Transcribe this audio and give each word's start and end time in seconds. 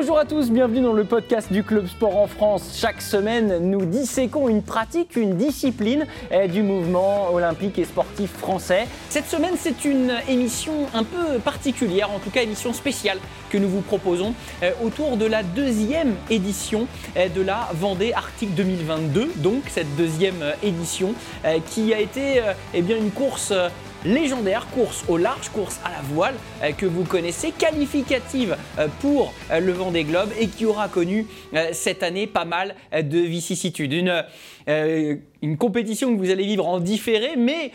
Bonjour 0.00 0.16
à 0.16 0.24
tous, 0.24 0.52
bienvenue 0.52 0.80
dans 0.80 0.92
le 0.92 1.02
podcast 1.02 1.52
du 1.52 1.64
Club 1.64 1.88
Sport 1.88 2.16
en 2.16 2.28
France. 2.28 2.76
Chaque 2.76 3.02
semaine, 3.02 3.58
nous 3.68 3.84
disséquons 3.84 4.48
une 4.48 4.62
pratique, 4.62 5.16
une 5.16 5.36
discipline 5.36 6.06
eh, 6.30 6.46
du 6.46 6.62
mouvement 6.62 7.32
olympique 7.32 7.80
et 7.80 7.84
sportif 7.84 8.30
français. 8.30 8.86
Cette 9.08 9.26
semaine, 9.26 9.54
c'est 9.58 9.84
une 9.84 10.12
émission 10.28 10.86
un 10.94 11.02
peu 11.02 11.40
particulière, 11.44 12.12
en 12.12 12.20
tout 12.20 12.30
cas 12.30 12.42
émission 12.42 12.72
spéciale 12.72 13.18
que 13.50 13.58
nous 13.58 13.68
vous 13.68 13.80
proposons 13.80 14.34
eh, 14.62 14.68
autour 14.84 15.16
de 15.16 15.26
la 15.26 15.42
deuxième 15.42 16.14
édition 16.30 16.86
eh, 17.16 17.28
de 17.28 17.42
la 17.42 17.68
Vendée 17.74 18.12
Arctique 18.12 18.54
2022. 18.54 19.32
Donc 19.38 19.64
cette 19.66 19.96
deuxième 19.96 20.54
édition 20.62 21.12
qui 21.66 21.92
a 21.92 21.98
été 21.98 22.40
eh 22.72 22.82
bien, 22.82 22.96
une 22.96 23.10
course 23.10 23.52
légendaire, 24.04 24.66
course 24.74 25.04
au 25.08 25.16
large, 25.16 25.48
course 25.50 25.80
à 25.84 25.90
la 25.90 26.00
voile 26.12 26.34
euh, 26.62 26.72
que 26.72 26.86
vous 26.86 27.04
connaissez, 27.04 27.52
qualificative 27.52 28.56
euh, 28.78 28.88
pour 29.00 29.32
euh, 29.50 29.60
le 29.60 29.72
Vendée 29.72 30.04
Globe 30.04 30.30
et 30.38 30.48
qui 30.48 30.64
aura 30.64 30.88
connu 30.88 31.26
cette 31.72 32.02
année 32.02 32.26
pas 32.26 32.44
mal 32.44 32.74
de 32.92 33.18
vicissitudes. 33.18 33.92
Une, 33.92 34.24
une 35.42 35.56
compétition 35.56 36.12
que 36.14 36.18
vous 36.18 36.30
allez 36.30 36.44
vivre 36.44 36.66
en 36.66 36.78
différé, 36.78 37.36
mais 37.36 37.72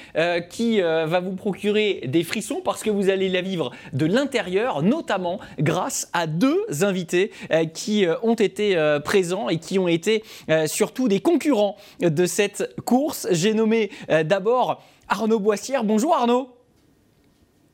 qui 0.50 0.80
va 0.82 1.20
vous 1.20 1.36
procurer 1.36 2.02
des 2.06 2.24
frissons 2.24 2.62
parce 2.64 2.84
que 2.84 2.90
vous 2.90 3.10
allez 3.10 3.30
la 3.30 3.42
vivre 3.42 3.72
de 3.94 4.06
l'intérieur, 4.06 4.84
notamment 4.84 5.40
grâce 5.60 6.10
à 6.14 6.28
deux 6.28 6.66
invités 6.82 7.32
qui 7.74 8.06
ont 8.22 8.36
été 8.36 8.78
présents 9.04 9.50
et 9.50 9.58
qui 9.58 9.80
ont 9.80 9.88
été 9.88 10.24
surtout 10.68 11.08
des 11.08 11.20
concurrents 11.20 11.78
de 12.00 12.26
cette 12.26 12.76
course. 12.86 13.28
J'ai 13.32 13.54
nommé 13.54 13.90
d'abord 14.24 14.84
Arnaud 15.08 15.40
Boissière. 15.40 15.84
Bonjour 15.84 16.16
Arnaud. 16.16 16.50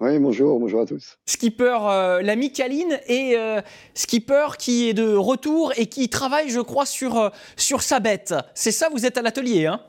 Oui, 0.01 0.17
bonjour, 0.17 0.59
bonjour 0.59 0.81
à 0.81 0.85
tous. 0.85 1.17
Skipper 1.25 1.77
euh, 1.81 2.21
la 2.21 2.37
Micaline 2.37 2.99
et 3.07 3.35
euh, 3.35 3.59
skipper 3.93 4.55
qui 4.57 4.87
est 4.87 4.93
de 4.93 5.13
retour 5.13 5.73
et 5.75 5.87
qui 5.87 6.07
travaille, 6.07 6.49
je 6.49 6.61
crois, 6.61 6.85
sur, 6.85 7.17
euh, 7.17 7.29
sur 7.57 7.81
sa 7.81 7.99
bête. 7.99 8.33
C'est 8.53 8.71
ça, 8.71 8.87
vous 8.89 9.05
êtes 9.05 9.17
à 9.17 9.21
l'atelier, 9.21 9.65
hein? 9.65 9.81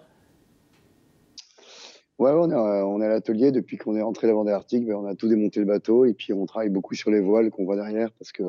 Ouais, 2.19 2.33
on 2.33 2.51
est, 2.51 2.55
on 2.55 3.01
est 3.01 3.07
à 3.07 3.09
l'atelier 3.09 3.53
depuis 3.53 3.79
qu'on 3.79 3.95
est 3.95 4.03
rentré 4.03 4.27
la 4.27 4.35
Vendée 4.35 4.51
Arctique. 4.51 4.85
Ben, 4.85 4.97
on 4.97 5.07
a 5.07 5.15
tout 5.15 5.29
démonté 5.29 5.61
le 5.61 5.67
bateau 5.67 6.05
et 6.05 6.13
puis 6.13 6.33
on 6.33 6.45
travaille 6.45 6.69
beaucoup 6.71 6.95
sur 6.95 7.11
les 7.11 7.21
voiles 7.21 7.51
qu'on 7.51 7.65
voit 7.65 7.77
derrière 7.77 8.11
parce 8.19 8.33
que 8.33 8.43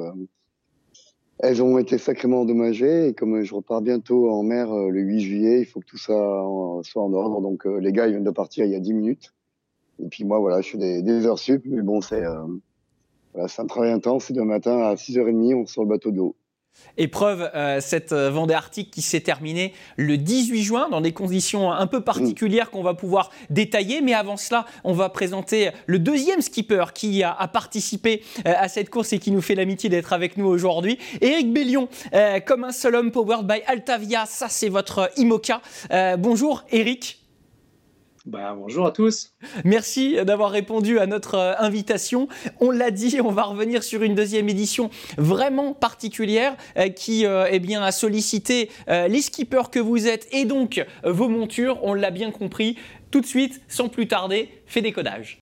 elles 1.41 1.61
ont 1.61 1.77
été 1.77 1.97
sacrément 1.97 2.41
endommagées 2.41 3.07
et 3.07 3.13
comme 3.13 3.41
je 3.41 3.53
repars 3.53 3.81
bientôt 3.81 4.29
en 4.29 4.43
mer 4.43 4.73
le 4.73 5.01
8 5.01 5.19
juillet, 5.19 5.59
il 5.61 5.65
faut 5.65 5.79
que 5.79 5.85
tout 5.85 5.97
ça 5.97 6.13
soit 6.83 7.03
en 7.03 7.13
ordre. 7.13 7.41
Donc 7.41 7.65
les 7.65 7.91
gars, 7.91 8.07
ils 8.07 8.11
viennent 8.11 8.23
de 8.23 8.31
partir 8.31 8.65
il 8.65 8.71
y 8.71 8.75
a 8.75 8.79
10 8.79 8.93
minutes. 8.93 9.33
Et 10.01 10.07
puis 10.07 10.23
moi, 10.23 10.39
voilà, 10.39 10.61
je 10.61 10.69
fais 10.69 10.77
des, 10.77 11.01
des 11.01 11.25
heures 11.25 11.39
sup, 11.39 11.63
mais 11.65 11.81
bon, 11.81 12.01
c'est 12.01 12.25
euh, 12.25 12.45
voilà, 13.33 13.47
un 13.57 13.65
travail 13.65 13.91
intense. 13.91 14.25
C'est 14.25 14.33
demain 14.33 14.55
matin 14.55 14.79
à 14.79 14.95
6h30, 14.95 15.55
on 15.55 15.65
sort 15.65 15.83
le 15.83 15.89
bateau 15.89 16.11
de 16.11 16.17
l'eau. 16.17 16.35
Épreuve, 16.97 17.49
euh, 17.55 17.79
cette 17.79 18.11
euh, 18.11 18.29
Vendée 18.29 18.53
Arctique 18.53 18.91
qui 18.91 19.01
s'est 19.01 19.21
terminée 19.21 19.73
le 19.95 20.17
18 20.17 20.61
juin 20.61 20.89
dans 20.89 21.01
des 21.01 21.13
conditions 21.13 21.71
un 21.71 21.87
peu 21.87 22.01
particulières 22.01 22.69
qu'on 22.69 22.83
va 22.83 22.93
pouvoir 22.93 23.31
détailler. 23.49 24.01
Mais 24.01 24.13
avant 24.13 24.37
cela, 24.37 24.65
on 24.83 24.93
va 24.93 25.09
présenter 25.09 25.71
le 25.85 25.99
deuxième 25.99 26.41
skipper 26.41 26.85
qui 26.93 27.23
a, 27.23 27.33
participé 27.47 28.23
euh, 28.45 28.53
à 28.57 28.67
cette 28.67 28.89
course 28.89 29.13
et 29.13 29.19
qui 29.19 29.31
nous 29.31 29.41
fait 29.41 29.55
l'amitié 29.55 29.89
d'être 29.89 30.13
avec 30.13 30.37
nous 30.37 30.45
aujourd'hui. 30.45 30.97
Éric 31.21 31.51
Bellion, 31.51 31.87
comme 32.45 32.63
un 32.63 32.71
seul 32.71 32.95
homme, 32.95 33.11
powered 33.11 33.45
by 33.45 33.61
Altavia. 33.67 34.25
Ça, 34.25 34.47
c'est 34.49 34.69
votre 34.69 35.09
IMOCA. 35.17 35.61
bonjour, 36.17 36.63
Éric. 36.71 37.20
Bah, 38.27 38.53
bonjour 38.55 38.85
à 38.85 38.91
tous. 38.91 39.33
Merci 39.65 40.15
d'avoir 40.23 40.51
répondu 40.51 40.99
à 40.99 41.07
notre 41.07 41.35
euh, 41.35 41.53
invitation. 41.57 42.27
On 42.59 42.69
l'a 42.69 42.91
dit, 42.91 43.19
on 43.25 43.31
va 43.31 43.43
revenir 43.43 43.81
sur 43.81 44.03
une 44.03 44.13
deuxième 44.13 44.47
édition 44.47 44.91
vraiment 45.17 45.73
particulière 45.73 46.55
euh, 46.77 46.89
qui 46.89 47.25
euh, 47.25 47.47
eh 47.49 47.59
bien, 47.59 47.81
a 47.81 47.91
sollicité 47.91 48.69
les 48.87 49.21
skippers 49.21 49.69
que 49.71 49.79
vous 49.79 50.07
êtes 50.07 50.27
et 50.31 50.45
donc 50.45 50.85
vos 51.03 51.29
montures. 51.29 51.79
On 51.83 51.93
l'a 51.93 52.11
bien 52.11 52.31
compris. 52.31 52.77
Tout 53.09 53.21
de 53.21 53.25
suite, 53.25 53.61
sans 53.67 53.89
plus 53.89 54.07
tarder, 54.07 54.49
fait 54.65 54.81
décodage. 54.81 55.40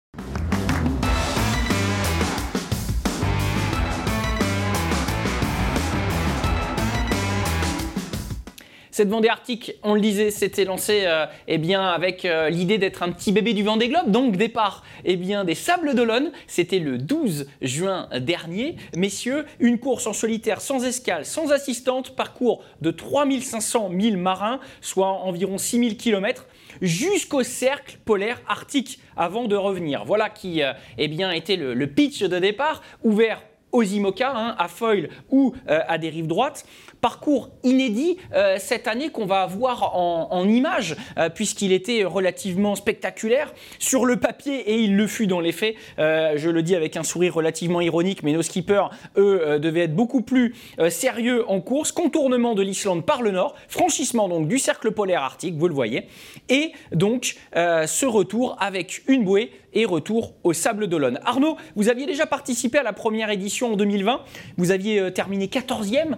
Cette 8.92 9.10
Vendée 9.10 9.30
Arctique, 9.30 9.74
on 9.84 9.94
le 9.94 10.02
disait, 10.02 10.32
s'était 10.32 10.66
lancée 10.66 11.04
euh, 11.06 11.26
eh 11.48 11.58
bien, 11.58 11.86
avec 11.88 12.26
euh, 12.26 12.50
l'idée 12.50 12.78
d'être 12.78 13.04
un 13.04 13.12
petit 13.12 13.32
bébé 13.32 13.54
du 13.54 13.64
Vendée 13.64 13.90
Globe. 13.90 14.10
Donc 14.10 14.36
départ 14.36 14.84
eh 15.06 15.16
bien, 15.16 15.46
des 15.46 15.56
Sables 15.56 15.94
d'Olonne, 15.96 16.32
c'était 16.48 16.80
le 16.80 16.98
12 16.98 17.48
juin 17.62 18.10
dernier. 18.20 18.76
Messieurs, 18.96 19.46
une 19.60 19.80
course 19.80 20.08
en 20.08 20.14
solitaire 20.14 20.62
sans 20.62 20.84
escale, 20.86 21.26
sans 21.26 21.52
assistante, 21.52 22.16
parcours 22.16 22.64
de 22.82 22.92
3500 22.92 23.90
milles 23.90 24.18
marins, 24.18 24.60
soit 24.82 25.08
environ 25.08 25.58
6000 25.58 25.98
km 25.98 26.46
jusqu'au 26.82 27.44
cercle 27.44 27.98
polaire 28.06 28.42
arctique 28.48 29.00
avant 29.16 29.46
de 29.46 29.56
revenir. 29.56 30.06
Voilà 30.06 30.30
qui 30.30 30.64
euh, 30.64 30.74
eh 30.98 31.08
bien, 31.08 31.32
était 31.32 31.56
le, 31.56 31.88
pitch 31.88 32.24
de 32.24 32.40
départ, 32.40 32.82
ouvert 33.04 33.44
aux 33.72 33.84
IMOCA, 33.84 34.31
hein, 34.35 34.56
à 34.57 34.68
foil 34.68 35.09
ou 35.30 35.53
à 35.68 35.97
des 35.97 36.09
rives 36.09 36.28
droites 36.28 36.66
parcours 37.02 37.50
inédit 37.63 38.18
euh, 38.34 38.57
cette 38.59 38.88
année 38.88 39.09
qu'on 39.09 39.25
va 39.25 39.46
voir 39.46 39.96
en, 39.96 40.47
images, 40.47 40.96
euh, 41.18 41.30
puisqu'il 41.30 41.72
était 41.72 42.03
relativement 42.03 42.75
spectaculaire 42.75 43.53
sur 43.78 44.06
le 44.06 44.18
papier 44.18 44.72
et 44.72 44.80
il 44.80 44.96
le 44.96 45.07
fut 45.07 45.28
dans 45.28 45.40
les 45.40 45.52
faits. 45.52 45.75
Euh, 45.97 46.34
je 46.35 46.50
le 46.50 46.62
dis 46.63 46.75
avec 46.75 46.97
un 46.97 47.03
sourire 47.03 47.34
relativement 47.34 47.81
ironique, 47.81 48.24
mais 48.24 48.34
nos 48.34 48.41
skippers, 48.41 48.90
eux, 49.18 49.59
devaient 49.59 49.81
être 49.81 49.96
beaucoup 49.96 50.22
plus 50.22 50.56
sérieux 50.90 51.50
en 51.50 51.62
course. 51.62 51.91
Contournement 51.91 52.56
de 52.56 52.62
l'Islande 52.62 53.06
par 53.06 53.22
le 53.22 53.31
nord, 53.31 53.56
franchissement 53.68 54.28
donc 54.28 54.47
du 54.47 54.59
cercle 54.59 54.91
polaire 54.91 55.24
arctique, 55.24 55.56
vous 55.56 55.68
le 55.68 55.74
voyez, 55.74 56.07
et 56.50 56.72
donc 56.91 57.36
ce 57.53 58.06
retour 58.06 58.56
avec 58.59 59.03
une 59.07 59.24
bouée 59.24 59.51
et 59.74 59.85
retour 59.85 60.35
au 60.44 60.53
Sable 60.53 60.88
d'Olonne. 60.88 61.19
Arnaud, 61.24 61.57
vous 61.75 61.90
aviez 61.90 62.06
déjà 62.06 62.25
participé 62.25 62.78
à 62.78 62.84
la 62.84 62.94
première 62.94 63.30
édition 63.30 63.74
en 63.74 63.75
2020, 63.75 64.22
vous 64.57 64.72
aviez 64.72 65.12
terminé 65.13 65.47
14e 65.47 66.18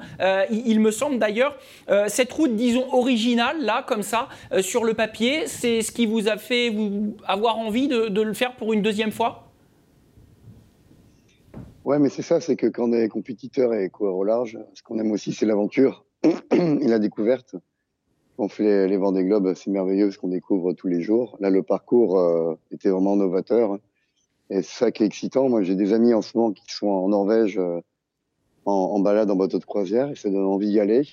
il 0.65 0.79
me 0.79 0.91
semble 0.91 1.19
d'ailleurs, 1.19 1.57
euh, 1.89 2.05
cette 2.07 2.31
route, 2.31 2.55
disons, 2.55 2.93
originale, 2.93 3.63
là, 3.63 3.83
comme 3.87 4.03
ça, 4.03 4.29
euh, 4.51 4.61
sur 4.61 4.83
le 4.83 4.93
papier, 4.93 5.47
c'est 5.47 5.81
ce 5.81 5.91
qui 5.91 6.05
vous 6.05 6.27
a 6.27 6.37
fait 6.37 6.73
avoir 7.25 7.57
envie 7.57 7.87
de, 7.87 8.21
le 8.21 8.33
faire 8.33 8.55
pour 8.55 8.73
une 8.73 8.81
deuxième 8.81 9.11
fois? 9.11 9.47
Ouais, 11.83 11.97
mais 11.97 12.09
c'est 12.09 12.21
ça, 12.21 12.39
c'est 12.39 12.55
que 12.55 12.67
quand 12.67 12.89
on 12.89 12.93
est 12.93 13.07
compétiteur 13.07 13.73
et 13.73 13.89
coureur 13.89 14.15
au 14.15 14.23
large, 14.23 14.59
ce 14.75 14.83
qu'on 14.83 14.99
aime 14.99 15.11
aussi, 15.11 15.33
c'est 15.33 15.45
l'aventure 15.45 16.05
et 16.23 16.87
la 16.87 16.99
découverte. 16.99 17.55
On 18.41 18.47
fait 18.47 18.63
les, 18.63 18.87
les 18.87 18.97
Vendée 18.97 19.23
Globe, 19.23 19.53
c'est 19.53 19.69
merveilleux 19.69 20.09
ce 20.09 20.17
qu'on 20.17 20.29
découvre 20.29 20.73
tous 20.73 20.87
les 20.87 21.01
jours. 21.01 21.37
Là, 21.39 21.51
le 21.51 21.61
parcours 21.61 22.17
euh, 22.17 22.55
était 22.71 22.89
vraiment 22.89 23.15
novateur. 23.15 23.77
Et 24.49 24.63
c'est 24.63 24.79
ça 24.85 24.91
qui 24.91 25.03
est 25.03 25.05
excitant. 25.05 25.47
Moi, 25.47 25.61
j'ai 25.61 25.75
des 25.75 25.93
amis 25.93 26.15
en 26.15 26.23
ce 26.23 26.35
moment 26.35 26.51
qui 26.51 26.63
sont 26.67 26.87
en 26.87 27.09
Norvège 27.09 27.61
en, 28.65 28.99
balade 28.99 29.29
en 29.29 29.35
bateau 29.35 29.59
de 29.59 29.65
croisière 29.65 30.09
et 30.09 30.15
ça 30.15 30.31
donne 30.31 30.43
envie 30.43 30.71
d'y 30.71 30.79
aller. 30.79 31.07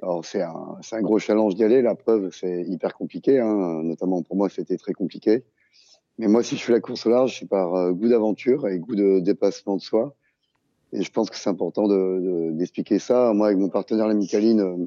Alors 0.00 0.24
c'est 0.24 0.42
un, 0.42 1.02
gros 1.02 1.18
challenge 1.18 1.56
d'y 1.56 1.64
aller. 1.64 1.82
La 1.82 1.96
preuve, 1.96 2.30
c'est 2.32 2.62
hyper 2.62 2.94
compliqué, 2.94 3.40
hein. 3.40 3.82
notamment 3.82 4.22
pour 4.22 4.36
moi, 4.36 4.48
c'était 4.48 4.76
très 4.76 4.92
compliqué. 4.92 5.42
Mais 6.18 6.28
moi, 6.28 6.44
si 6.44 6.56
je 6.56 6.62
fais 6.62 6.72
la 6.72 6.80
course 6.80 7.04
au 7.04 7.10
large, 7.10 7.40
c'est 7.40 7.48
par 7.48 7.74
euh, 7.74 7.92
goût 7.92 8.08
d'aventure 8.08 8.68
et 8.68 8.78
goût 8.78 8.94
de 8.94 9.18
dépassement 9.18 9.74
de 9.74 9.82
soi. 9.82 10.14
Et 10.92 11.02
je 11.02 11.10
pense 11.10 11.30
que 11.30 11.36
c'est 11.36 11.50
important 11.50 11.88
d'expliquer 11.88 12.96
de, 12.96 13.00
ça. 13.00 13.32
Moi, 13.32 13.48
avec 13.48 13.58
mon 13.58 13.70
partenaire, 13.70 14.06
la 14.06 14.14
Micaline, 14.14 14.60
euh, 14.60 14.86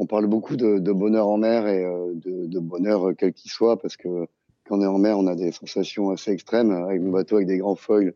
on 0.00 0.06
parle 0.06 0.26
beaucoup 0.26 0.56
de, 0.56 0.78
de, 0.78 0.92
bonheur 0.92 1.28
en 1.28 1.36
mer 1.36 1.66
et 1.66 1.84
euh, 1.84 2.14
de, 2.14 2.46
de 2.46 2.58
bonheur 2.58 3.12
quel 3.18 3.32
qu'il 3.34 3.50
soit, 3.50 3.78
parce 3.78 3.96
que 3.96 4.26
quand 4.64 4.78
on 4.78 4.82
est 4.82 4.86
en 4.86 4.98
mer, 4.98 5.18
on 5.18 5.26
a 5.26 5.34
des 5.34 5.52
sensations 5.52 6.10
assez 6.10 6.30
extrêmes. 6.30 6.70
Avec 6.70 7.02
mon 7.02 7.10
bateau, 7.10 7.36
avec 7.36 7.48
des 7.48 7.58
grands 7.58 7.74
foils, 7.74 8.14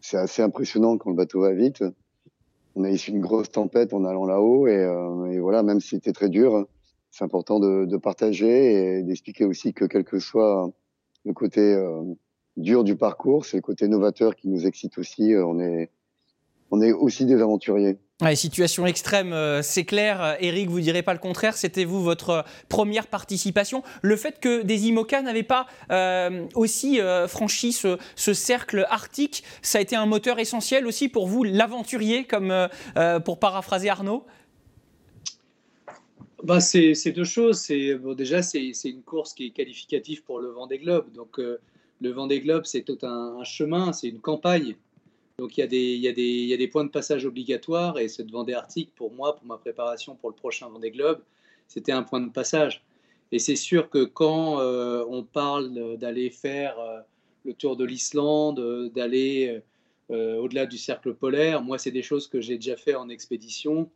c'est 0.00 0.16
assez 0.16 0.42
impressionnant 0.42 0.98
quand 0.98 1.10
le 1.10 1.16
bateau 1.16 1.40
va 1.40 1.52
vite 1.52 1.82
on 2.78 2.84
a 2.84 2.90
eu 2.90 2.96
une 2.96 3.20
grosse 3.20 3.50
tempête 3.50 3.92
en 3.92 4.04
allant 4.04 4.24
là-haut 4.24 4.66
euh, 4.68 5.26
et, 5.26 5.38
voilà, 5.40 5.62
même 5.64 5.80
si 5.80 5.90
c'était 5.90 6.12
très 6.12 6.28
dur, 6.28 6.66
c'est 7.10 7.24
important 7.24 7.58
de, 7.58 7.96
partager 7.96 8.98
et 8.98 9.02
d'expliquer 9.02 9.44
aussi 9.44 9.74
que 9.74 9.84
quel 9.84 10.04
que 10.04 10.20
soit 10.20 10.70
le 11.24 11.32
côté 11.32 11.60
euh, 11.60 12.02
dur 12.56 12.84
du 12.84 12.96
parcours, 12.96 13.44
c'est 13.44 13.56
le 13.56 13.62
côté 13.62 13.88
novateur 13.88 14.36
qui 14.36 14.48
nous 14.48 14.66
excite 14.66 14.96
aussi. 14.98 15.34
Euh, 15.34 15.44
on 15.44 15.58
est, 15.58 15.90
on 16.70 16.80
est 16.80 16.92
aussi 16.92 17.26
des 17.26 17.42
aventuriers. 17.42 17.98
Ouais, 18.20 18.34
situation 18.34 18.84
extrême, 18.84 19.32
euh, 19.32 19.62
c'est 19.62 19.84
clair. 19.84 20.36
Eric, 20.40 20.68
vous 20.68 20.80
direz 20.80 21.02
pas 21.02 21.12
le 21.12 21.20
contraire. 21.20 21.56
C'était 21.56 21.84
vous 21.84 22.02
votre 22.02 22.44
première 22.68 23.06
participation. 23.06 23.84
Le 24.02 24.16
fait 24.16 24.40
que 24.40 24.62
des 24.62 24.88
IMOCA 24.88 25.22
n'avaient 25.22 25.44
pas 25.44 25.68
euh, 25.92 26.44
aussi 26.56 27.00
euh, 27.00 27.28
franchi 27.28 27.72
ce, 27.72 27.96
cercle 28.34 28.84
arctique, 28.90 29.44
ça 29.62 29.78
a 29.78 29.80
été 29.80 29.94
un 29.94 30.06
moteur 30.06 30.40
essentiel 30.40 30.88
aussi 30.88 31.08
pour 31.08 31.28
vous, 31.28 31.44
l'aventurier, 31.44 32.24
comme 32.24 32.68
pour 33.24 33.38
paraphraser 33.38 33.88
Arnaud? 33.88 34.24
Bah, 36.42 36.60
c'est 36.60 37.12
deux 37.12 37.22
choses. 37.22 37.60
C'est 37.60 37.96
déjà 38.16 38.42
c'est 38.42 38.72
une 38.84 39.02
course 39.02 39.32
qui 39.32 39.46
est 39.46 39.50
qualificative 39.50 40.24
pour 40.24 40.40
le 40.40 40.48
Vendée 40.48 40.78
Globe. 40.78 41.12
Donc 41.14 41.38
le 41.38 42.10
Vendée 42.10 42.40
Globe, 42.40 42.64
c'est 42.64 42.82
tout 42.82 42.98
un 43.02 43.44
chemin, 43.44 43.92
c'est 43.92 44.08
une 44.08 44.20
campagne 44.20 44.74
Donc 45.38 45.56
il 45.56 45.60
y, 45.60 45.62
a 45.62 45.68
des, 45.68 45.94
il, 45.94 46.00
y 46.00 46.08
a 46.08 46.12
des, 46.12 46.22
il 46.22 46.48
y 46.48 46.54
a 46.54 46.56
des 46.56 46.66
points 46.66 46.84
de 46.84 46.90
passage 46.90 47.24
obligatoires 47.24 47.98
et 47.98 48.08
cette 48.08 48.30
Vendée 48.30 48.54
Arctique, 48.54 48.92
pour 48.96 49.12
moi, 49.12 49.36
pour 49.36 49.46
ma 49.46 49.56
préparation 49.56 50.16
pour 50.16 50.30
le 50.30 50.34
prochain 50.34 50.68
Vendée 50.68 50.90
Globe, 50.90 51.20
c'était 51.68 51.92
un 51.92 52.02
point 52.02 52.20
de 52.20 52.30
passage. 52.30 52.82
Et 53.30 53.38
c'est 53.38 53.56
sûr 53.56 53.88
que 53.88 54.04
quand 54.04 54.60
euh, 54.60 55.04
on 55.08 55.22
parle 55.22 55.96
d'aller 55.98 56.30
faire 56.30 56.78
euh, 56.80 57.00
le 57.44 57.54
tour 57.54 57.76
de 57.76 57.84
l'Islande, 57.84 58.58
euh, 58.58 58.88
d'aller 58.88 59.62
au-delà 60.10 60.64
du 60.64 60.78
cercle 60.78 61.12
polaire, 61.12 61.62
moi, 61.62 61.76
c'est 61.76 61.90
des 61.90 62.02
choses 62.02 62.28
que 62.28 62.40
j'ai 62.40 62.56
déjà 62.56 62.78
fait 62.78 62.94
en 62.94 63.10
expédition, 63.10 63.90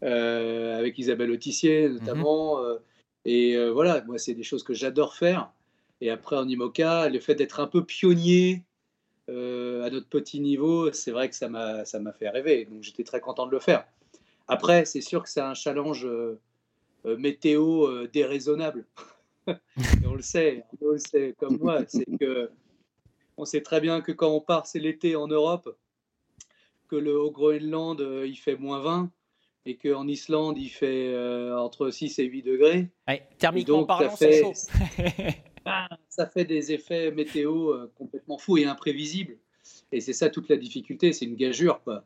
avec 0.00 0.98
Isabelle 0.98 1.30
Autissier 1.30 1.90
notamment. 1.90 2.62
Mhm. 2.62 2.78
et 3.26 3.68
voilà, 3.68 4.02
moi, 4.06 4.16
c'est 4.16 4.32
des 4.32 4.42
choses 4.42 4.62
que 4.62 4.72
j'adore 4.72 5.14
faire. 5.14 5.52
Et 6.00 6.08
après, 6.08 6.36
en 6.36 6.48
IMOCA, 6.48 7.10
le 7.10 7.20
fait 7.20 7.34
d'être 7.34 7.60
un 7.60 7.66
peu 7.66 7.84
pionnier 7.84 8.62
à 9.28 9.90
notre 9.90 10.08
petit 10.08 10.40
niveau, 10.40 10.92
c'est 10.92 11.10
vrai 11.10 11.28
que 11.28 11.36
ça 11.36 11.48
m'a 11.48 11.84
fait 11.84 12.28
rêver. 12.28 12.66
Donc, 12.66 12.82
j'étais 12.82 13.04
très 13.04 13.20
content 13.20 13.46
de 13.46 13.52
le 13.52 13.60
faire. 13.60 13.84
Après, 14.48 14.84
c'est 14.84 15.00
sûr 15.00 15.22
que 15.22 15.28
c'est 15.28 15.40
un 15.40 15.54
challenge 15.54 16.06
euh, 17.06 17.18
météo 17.18 17.86
euh, 17.86 18.08
déraisonnable. 18.10 18.86
on 20.06 20.14
le 20.14 20.22
sait, 20.22 20.64
on 20.80 20.92
le 20.92 20.98
sait 20.98 21.34
comme 21.38 21.58
moi, 21.58 21.80
c'est 21.86 22.06
que 22.18 22.50
on 23.36 23.44
sait 23.44 23.60
très 23.60 23.80
bien 23.80 24.00
que 24.00 24.12
quand 24.12 24.30
on 24.30 24.40
part, 24.40 24.66
c'est 24.66 24.78
l'été 24.78 25.14
en 25.14 25.26
Europe, 25.26 25.76
que 26.88 26.96
le 26.96 27.18
au 27.18 27.30
Groenland, 27.30 28.00
euh, 28.00 28.26
il 28.26 28.36
fait 28.36 28.56
moins 28.56 28.80
20 28.80 29.10
et 29.66 29.76
qu'en 29.76 30.08
Islande, 30.08 30.56
il 30.58 30.68
fait 30.68 31.14
entre 31.52 31.90
6 31.90 32.18
et 32.18 32.24
8 32.24 32.42
degrés. 32.42 32.88
thermiquement 33.38 33.84
parlant, 33.84 34.14
c'est 34.14 34.42
chaud. 34.42 34.52
Ça 36.08 36.26
fait 36.26 36.44
des 36.44 36.72
effets 36.72 37.10
météo 37.10 37.88
complètement 37.96 38.38
fous 38.38 38.58
et 38.58 38.64
imprévisibles. 38.64 39.36
Et 39.92 40.00
c'est 40.00 40.12
ça 40.12 40.28
toute 40.30 40.48
la 40.48 40.56
difficulté, 40.56 41.12
c'est 41.12 41.24
une 41.24 41.36
gageure. 41.36 41.82
Quoi. 41.82 42.04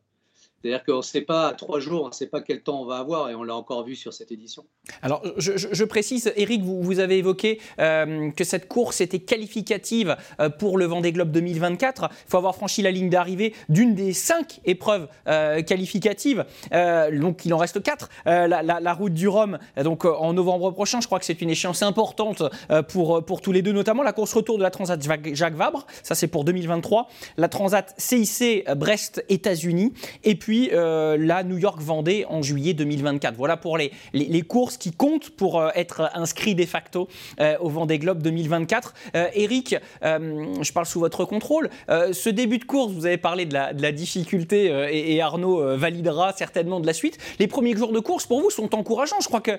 C'est-à-dire 0.62 0.84
qu'on 0.84 0.96
ne 0.96 1.02
sait 1.02 1.20
pas, 1.20 1.48
à 1.48 1.52
trois 1.52 1.78
jours, 1.78 2.04
on 2.04 2.08
ne 2.08 2.12
sait 2.12 2.26
pas 2.26 2.40
quel 2.40 2.62
temps 2.62 2.82
on 2.82 2.84
va 2.84 2.96
avoir 2.96 3.30
et 3.30 3.34
on 3.34 3.44
l'a 3.44 3.54
encore 3.54 3.84
vu 3.84 3.94
sur 3.94 4.12
cette 4.12 4.32
édition. 4.32 4.64
Alors, 5.02 5.22
je, 5.36 5.84
précise, 5.84 6.32
Eric, 6.36 6.62
vous, 6.62 6.98
avez 6.98 7.18
évoqué 7.18 7.60
euh, 7.78 8.30
que 8.32 8.42
cette 8.42 8.66
course 8.66 9.00
était 9.00 9.20
qualificative 9.20 10.16
euh, 10.40 10.48
pour 10.48 10.76
le 10.76 10.86
Vendée 10.86 11.12
Globe 11.12 11.30
2024. 11.30 12.08
Il 12.10 12.30
faut 12.30 12.38
avoir 12.38 12.56
franchi 12.56 12.82
la 12.82 12.90
ligne 12.90 13.08
d'arrivée 13.08 13.54
d'une 13.68 13.94
des 13.94 14.12
cinq 14.12 14.60
épreuves 14.64 15.08
euh, 15.28 15.62
qualificatives. 15.62 16.44
donc, 16.72 17.44
il 17.44 17.54
en 17.54 17.58
reste 17.58 17.82
quatre. 17.82 18.08
La, 18.24 18.94
route 18.94 19.14
du 19.14 19.28
Rhum, 19.28 19.58
donc 19.84 20.04
en 20.04 20.32
novembre 20.32 20.70
prochain, 20.72 21.00
je 21.00 21.06
crois 21.06 21.18
que 21.18 21.24
c'est 21.24 21.40
une 21.40 21.50
échéance 21.50 21.82
importante 21.82 22.42
pour, 22.88 23.24
pour 23.24 23.40
tous 23.40 23.52
les 23.52 23.62
deux, 23.62 23.72
notamment 23.72 24.02
la 24.02 24.12
course 24.12 24.32
retour 24.32 24.58
de 24.58 24.62
la 24.62 24.70
Transat 24.70 25.00
Jacques 25.34 25.54
Vabre. 25.54 25.86
Ça, 26.02 26.14
c'est 26.14 26.26
pour 26.26 26.44
2023. 26.44 27.08
La 27.36 27.48
Transat 27.48 27.94
CIC 27.96 28.64
Brest-États-Unis. 28.74 29.92
Et 30.24 30.34
puis, 30.34 30.47
puis 30.48 30.70
euh, 30.72 31.18
la 31.20 31.44
New 31.44 31.58
York 31.58 31.78
Vendée 31.78 32.24
en 32.26 32.40
juillet 32.40 32.72
2024. 32.72 33.34
Voilà 33.36 33.58
pour 33.58 33.76
les, 33.76 33.92
les, 34.14 34.40
courses 34.40 34.78
qui 34.78 34.92
comptent 34.92 35.28
pour 35.28 35.60
euh, 35.60 35.68
être 35.74 36.10
inscrits 36.14 36.54
de 36.54 36.64
facto 36.64 37.06
euh, 37.38 37.58
au 37.60 37.68
Vendée 37.68 37.98
Globe 37.98 38.22
2024. 38.22 38.94
Eric, 39.34 39.76
je 40.02 40.72
parle 40.72 40.86
sous 40.86 41.00
votre 41.00 41.26
contrôle. 41.26 41.68
ce 41.88 42.30
début 42.30 42.56
de 42.56 42.64
course, 42.64 42.92
vous 42.92 43.04
avez 43.04 43.18
parlé 43.18 43.44
de 43.44 43.52
la, 43.52 43.74
de 43.74 43.82
la 43.82 43.92
difficulté 43.92 44.72
et, 44.90 45.20
Arnaud 45.20 45.76
validera 45.76 46.32
certainement 46.32 46.80
de 46.80 46.86
la 46.86 46.94
suite. 46.94 47.18
Les 47.38 47.46
premiers 47.46 47.76
jours 47.76 47.92
de 47.92 48.00
course 48.00 48.24
pour 48.24 48.40
vous 48.40 48.48
sont 48.48 48.74
encourageants. 48.74 49.20
Je 49.20 49.28
crois 49.28 49.42
que 49.42 49.58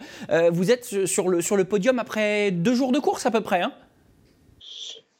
vous 0.50 0.72
êtes 0.72 1.06
sur 1.06 1.30
le, 1.30 1.42
sur 1.42 1.56
le 1.56 1.66
podium 1.66 2.00
après 2.00 2.50
deux 2.50 2.74
jours 2.74 2.92
de 2.92 3.00
course 3.00 3.28
à 3.28 3.32
peu 3.32 3.42
près. 3.42 3.62
Hein? 3.62 3.74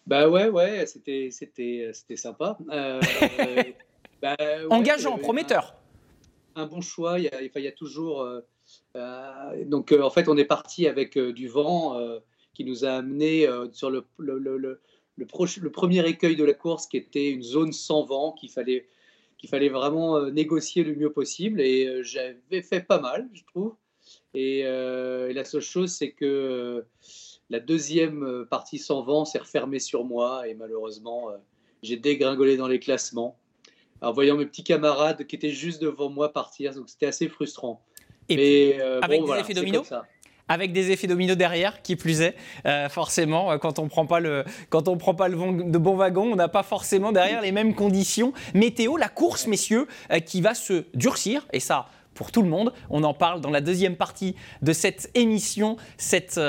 Bah 0.07 0.27
ouais, 0.27 0.50
ouais, 0.50 0.88
c'était, 0.88 1.30
c'était, 1.31 1.92
c'était 1.94 2.16
sympa. 2.16 2.57
Bah, 4.21 4.36
Engageant, 4.69 5.18
prometteur. 5.18 5.75
Un, 6.56 6.66
bon 6.66 6.81
choix. 6.81 7.19
Il 7.19 7.25
y 7.25 7.68
a, 7.68 7.71
toujours. 7.71 8.21
Euh, 8.21 8.42
euh, 8.95 9.66
donc, 9.66 9.92
euh, 9.92 10.01
en 10.01 10.10
fait, 10.10 10.27
on 10.27 10.38
est 10.38 10.45
parti 10.45 10.88
avec 10.88 11.18
du 11.18 11.48
vent 11.48 11.98
qui 12.54 12.66
nous 12.66 12.83
a 12.83 12.92
amené 12.92 13.48
sur 13.71 13.89
le, 13.89 14.06
le, 14.18 14.38
le, 14.38 14.81
le, 15.16 15.69
premier 15.71 16.07
écueil 16.07 16.36
de 16.36 16.44
la 16.44 16.54
course, 16.54 16.88
qui 16.88 16.98
était 16.98 17.30
une 17.30 17.44
zone 17.44 17.71
sans 17.71 18.04
vent 18.04 18.33
qu'il 18.33 18.51
fallait, 18.51 18.88
qu'il 19.38 19.50
fallait 19.50 19.69
vraiment 19.69 20.21
négocier 20.30 20.83
le 20.83 20.95
mieux 20.95 21.12
possible. 21.12 21.62
Et 21.62 22.04
j'avais 22.04 22.62
fait 22.62 22.81
pas 22.81 23.00
mal, 23.00 23.30
je 23.33 23.44
trouve. 23.45 23.75
Et, 24.33 24.60
et 24.60 25.33
la 25.33 25.45
seule 25.45 25.62
chose, 25.62 25.92
c'est 25.92 26.12
que 26.12 26.86
la 27.50 27.62
deuxième 27.62 28.45
partie 28.50 28.80
sans 28.80 29.01
vent 29.04 29.24
s'est 29.24 29.39
refermée 29.39 29.80
sur 29.80 30.04
moi 30.04 30.45
et 30.48 30.56
malheureusement, 30.56 31.30
j'ai 31.81 31.95
dégringolé 31.95 32.57
dans 32.57 32.68
les 32.68 32.80
classements 32.80 33.39
en 34.01 34.11
voyant 34.11 34.35
mes 34.35 34.45
petits 34.45 34.63
camarades 34.63 35.25
qui 35.25 35.35
étaient 35.35 35.51
juste 35.51 35.81
devant 35.81 36.09
moi 36.09 36.31
partir. 36.31 36.73
Donc 36.73 36.89
c'était 36.89 37.07
assez 37.07 37.27
frustrant. 37.27 37.81
Et 38.29 38.75
euh, 38.79 38.99
avec 39.01 39.25
des 39.25 39.31
effets 39.39 39.53
dominos 39.53 39.93
avec 40.51 40.73
des 40.73 40.89
effets 40.89 41.05
dominos 41.05 41.37
derrière, 41.37 41.83
qui 41.83 41.95
plus 41.95 42.21
est, 42.21 42.35
euh, 42.65 42.89
forcément, 42.89 43.51
euh, 43.51 43.57
quand 43.59 43.77
on 43.77 43.87
prend 43.87 44.07
pas 44.07 44.19
le, 44.19 44.43
quand 44.71 44.87
on 44.87 44.97
prend 44.97 45.13
pas 45.13 45.27
le 45.27 45.37
de 45.37 45.77
bon 45.77 45.95
wagon, 45.95 46.23
on 46.23 46.35
n'a 46.35 46.47
pas 46.47 46.63
forcément 46.63 47.11
derrière 47.11 47.43
les 47.43 47.51
mêmes 47.51 47.75
conditions. 47.75 48.33
Météo, 48.55 48.97
la 48.97 49.09
course, 49.09 49.45
messieurs, 49.45 49.87
qui 50.25 50.41
va 50.41 50.55
se 50.55 50.85
durcir, 50.95 51.45
et 51.53 51.59
ça, 51.59 51.85
pour 52.15 52.31
tout 52.31 52.41
le 52.41 52.49
monde, 52.49 52.73
on 52.89 53.03
en 53.03 53.13
parle 53.13 53.41
dans 53.41 53.51
la 53.51 53.61
deuxième 53.61 53.95
partie 53.95 54.35
de 54.63 54.73
cette 54.73 55.11
émission. 55.13 55.77
Cette 55.97 56.41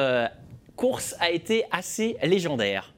course 0.76 1.14
a 1.20 1.30
été 1.30 1.64
assez 1.70 2.16
légendaire. 2.22 2.94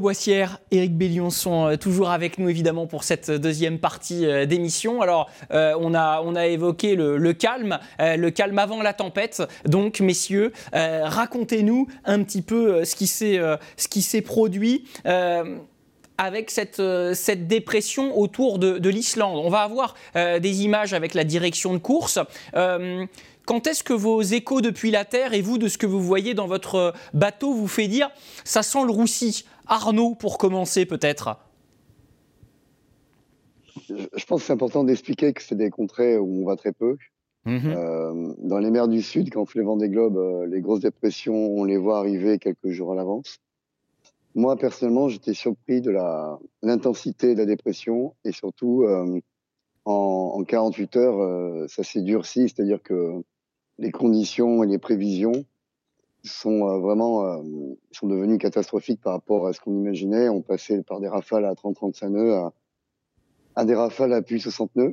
Boissière, 0.00 0.60
Éric 0.70 0.96
Bellion 0.96 1.30
sont 1.30 1.66
euh, 1.66 1.76
toujours 1.76 2.10
avec 2.10 2.38
nous 2.38 2.48
évidemment 2.48 2.86
pour 2.86 3.04
cette 3.04 3.30
deuxième 3.30 3.78
partie 3.78 4.26
euh, 4.26 4.46
d'émission. 4.46 5.00
Alors, 5.02 5.30
euh, 5.50 5.74
on, 5.78 5.94
a, 5.94 6.20
on 6.22 6.34
a 6.34 6.46
évoqué 6.46 6.94
le, 6.94 7.32
calme, 7.32 7.78
le 7.98 8.30
calme 8.30 8.58
avant 8.58 8.82
la 8.82 8.92
tempête. 8.92 9.42
Donc, 9.64 10.00
messieurs, 10.00 10.52
racontez-nous 10.72 11.86
un 12.04 12.22
petit 12.22 12.42
peu 12.42 12.84
ce 12.84 12.94
qui 12.96 14.02
s'est 14.02 14.22
produit 14.22 14.84
avec 16.16 16.50
cette, 16.50 16.82
cette, 17.14 17.46
dépression 17.46 18.18
autour 18.18 18.58
de, 18.58 18.78
de 18.78 18.88
l'Islande. 18.88 19.40
On 19.44 19.50
va 19.50 19.60
avoir 19.60 19.94
des 20.14 20.62
images 20.62 20.94
avec 20.94 21.14
la 21.14 21.24
direction 21.24 21.72
de 21.72 21.78
course. 21.78 22.18
quand 22.52 23.66
est-ce 23.66 23.84
que 23.84 23.92
vos 23.92 24.22
échos 24.22 24.60
depuis 24.60 24.90
la 24.90 25.04
Terre 25.04 25.34
et 25.34 25.40
vous, 25.40 25.58
de 25.58 25.68
ce 25.68 25.78
que 25.78 25.86
vous 25.86 26.02
voyez 26.02 26.34
dans 26.34 26.46
votre 26.46 26.94
bateau, 27.14 27.52
vous 27.52 27.68
fait 27.68 27.88
dire 27.88 28.10
ça 28.44 28.62
sent 28.62 28.84
le 28.84 28.90
roussi? 28.90 29.44
Arnaud, 29.68 30.14
pour 30.14 30.38
commencer 30.38 30.86
peut-être 30.86 31.38
Je 33.88 34.24
pense 34.26 34.40
que 34.40 34.46
c'est 34.46 34.52
important 34.52 34.82
d'expliquer 34.82 35.32
que 35.32 35.42
c'est 35.42 35.54
des 35.54 35.70
contrées 35.70 36.16
où 36.16 36.42
on 36.42 36.46
va 36.46 36.56
très 36.56 36.72
peu. 36.72 36.96
Mhm. 37.44 37.60
Euh, 37.66 38.34
dans 38.38 38.58
les 38.58 38.70
mers 38.70 38.88
du 38.88 39.02
Sud, 39.02 39.30
quand 39.30 39.42
on 39.42 39.46
fait 39.46 39.58
les 39.58 39.64
Vendée 39.64 39.88
Globe, 39.88 40.16
euh, 40.16 40.46
les 40.46 40.60
grosses 40.60 40.80
dépressions, 40.80 41.34
on 41.34 41.64
les 41.64 41.76
voit 41.76 41.98
arriver 41.98 42.38
quelques 42.38 42.70
jours 42.70 42.92
à 42.92 42.94
l'avance. 42.94 43.38
Moi, 44.34 44.56
personnellement, 44.56 45.08
j'étais 45.08 45.34
surpris 45.34 45.80
de 45.80 45.90
l'intensité 46.62 47.34
de 47.34 47.38
la 47.38 47.46
dépression 47.46 48.14
et 48.24 48.32
surtout, 48.32 48.84
euh, 48.84 49.20
en, 49.84 50.32
en, 50.34 50.44
48 50.44 50.96
heures, 50.96 51.68
ça 51.70 51.82
s'est 51.82 52.02
durci, 52.02 52.48
c'est-à-dire 52.48 52.82
que 52.82 53.22
les 53.78 53.90
conditions 53.90 54.62
et 54.62 54.66
les 54.66 54.78
prévisions 54.78 55.44
sont 56.28 56.68
euh, 56.68 56.78
vraiment 56.78 57.24
euh, 57.24 57.42
sont 57.92 58.06
devenus 58.06 58.38
catastrophiques 58.38 59.00
par 59.00 59.14
rapport 59.14 59.46
à 59.46 59.52
ce 59.52 59.60
qu'on 59.60 59.74
imaginait. 59.74 60.28
On 60.28 60.42
passait 60.42 60.82
par 60.82 61.00
des 61.00 61.08
rafales 61.08 61.44
à 61.44 61.54
30-35 61.54 62.08
nœuds 62.08 62.34
à, 63.54 63.64
des 63.64 63.74
rafales 63.74 64.12
à 64.12 64.22
plus 64.22 64.38
60 64.38 64.76
nœuds. 64.76 64.92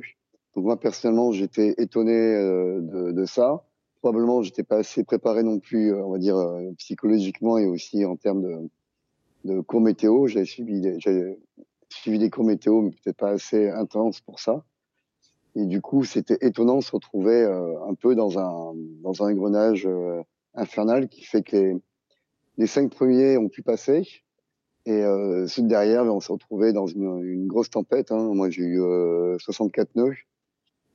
Donc 0.54 0.64
moi 0.64 0.78
personnellement, 0.78 1.32
j'étais 1.32 1.74
étonné 1.78 2.12
euh, 2.12 2.80
de, 2.80 3.12
de, 3.12 3.24
ça. 3.24 3.64
Probablement, 4.00 4.42
j'étais 4.42 4.62
pas 4.62 4.78
assez 4.78 5.04
préparé 5.04 5.42
non 5.42 5.58
plus, 5.58 5.92
on 5.94 6.10
va 6.10 6.18
dire 6.18 6.36
psychologiquement 6.78 7.58
et 7.58 7.66
aussi 7.66 8.04
en 8.04 8.16
termes 8.16 8.42
de, 8.42 8.68
de 9.44 9.60
cours 9.60 9.80
météo. 9.80 10.26
J'avais 10.26 10.44
suivi 10.44 10.80
des, 10.80 10.98
suivi 11.88 12.30
cours 12.30 12.44
météo, 12.44 12.82
mais 12.82 12.90
peut-être 12.90 13.16
pas 13.16 13.30
assez 13.30 13.68
intenses 13.70 14.20
pour 14.20 14.38
ça. 14.38 14.64
Et 15.56 15.64
du 15.64 15.80
coup, 15.80 16.04
c'était 16.04 16.38
étonnant 16.40 16.78
de 16.78 16.82
se 16.82 16.92
retrouver 16.92 17.44
un 17.44 17.94
peu 17.94 18.14
dans 18.14 18.38
un 18.38 18.74
dans 19.02 19.22
un 19.22 19.32
engrenage 19.32 19.88
infernal 20.56 21.08
qui 21.08 21.24
fait 21.24 21.42
que 21.42 21.78
les, 22.58 22.66
cinq 22.66 22.90
premiers 22.90 23.36
ont 23.36 23.48
pu 23.48 23.62
passer. 23.62 24.06
Et 24.86 25.02
euh, 25.02 25.46
ceux 25.46 25.62
derrière, 25.62 26.04
ben, 26.04 26.10
on 26.10 26.20
s'est 26.20 26.32
retrouvé 26.32 26.72
dans 26.72 26.86
une, 26.86 27.46
grosse 27.46 27.70
tempête. 27.70 28.12
Hein. 28.12 28.34
Moi, 28.34 28.50
j'ai 28.50 28.62
eu 28.62 28.80
euh, 28.80 29.36
64 29.38 29.94
nœuds. 29.96 30.14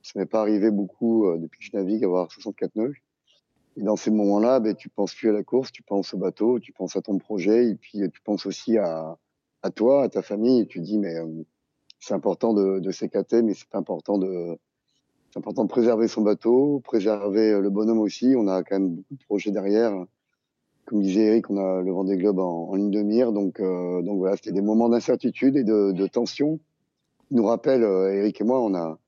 Ça 0.02 0.18
m'est 0.18 0.26
pas 0.26 0.40
arrivé 0.40 0.70
beaucoup 0.70 1.26
euh, 1.26 1.38
depuis 1.38 1.60
que 1.60 1.66
je 1.66 1.76
navigue 1.76 2.04
avoir 2.04 2.30
64 2.30 2.74
nœuds. 2.76 2.94
Et 3.76 3.82
dans 3.82 3.96
ces 3.96 4.10
moments-là, 4.10 4.60
ben, 4.60 4.74
tu 4.74 4.88
penses 4.88 5.14
plus 5.14 5.30
à 5.30 5.32
la 5.32 5.42
course, 5.42 5.72
tu 5.72 5.82
penses 5.82 6.12
au 6.14 6.18
bateau, 6.18 6.58
tu 6.58 6.72
penses 6.72 6.96
à 6.96 7.02
ton 7.02 7.18
projet, 7.18 7.68
et 7.68 7.74
puis 7.74 8.00
tu 8.12 8.20
penses 8.22 8.44
aussi 8.44 8.76
à, 8.76 9.16
toi, 9.74 10.04
à 10.04 10.08
ta 10.08 10.22
famille. 10.22 10.60
Et 10.60 10.66
tu 10.66 10.80
dis, 10.80 10.98
mais 10.98 11.16
euh, 11.16 11.26
c'est 12.00 12.14
important 12.14 12.52
de, 12.52 12.80
de 12.80 13.42
mais 13.42 13.54
c'est 13.54 13.68
pas 13.68 13.78
important 13.78 14.18
de, 14.18 14.58
c'est 15.32 15.38
important 15.38 15.64
de 15.64 15.68
préserver 15.68 16.08
son 16.08 16.20
bateau, 16.20 16.80
préserver 16.84 17.58
le 17.58 17.70
bonhomme 17.70 18.00
aussi. 18.00 18.34
On 18.36 18.48
a 18.48 18.62
quand 18.62 18.78
même 18.78 18.96
beaucoup 18.96 19.14
de 19.14 19.24
projets 19.24 19.50
derrière. 19.50 19.92
Comme 20.84 21.00
disait 21.00 21.22
Eric, 21.22 21.48
on 21.48 21.56
a 21.56 21.80
le 21.80 21.90
Vendée 21.90 22.18
Globe 22.18 22.38
en, 22.38 22.68
en 22.68 22.74
ligne 22.74 22.90
de 22.90 23.00
mire. 23.00 23.32
Donc, 23.32 23.58
donc 23.58 24.18
voilà, 24.18 24.36
c'était 24.36 24.52
des 24.52 24.60
moments 24.60 24.90
d'incertitude 24.90 25.56
et 25.56 25.64
de, 25.64 25.92
de 25.92 26.06
tension. 26.06 26.60
Il 27.30 27.38
nous 27.38 27.46
rappelle, 27.46 27.82
Eric 27.82 28.42
et 28.42 28.44
moi, 28.44 28.60
on 28.60 28.74
a, 28.74 28.98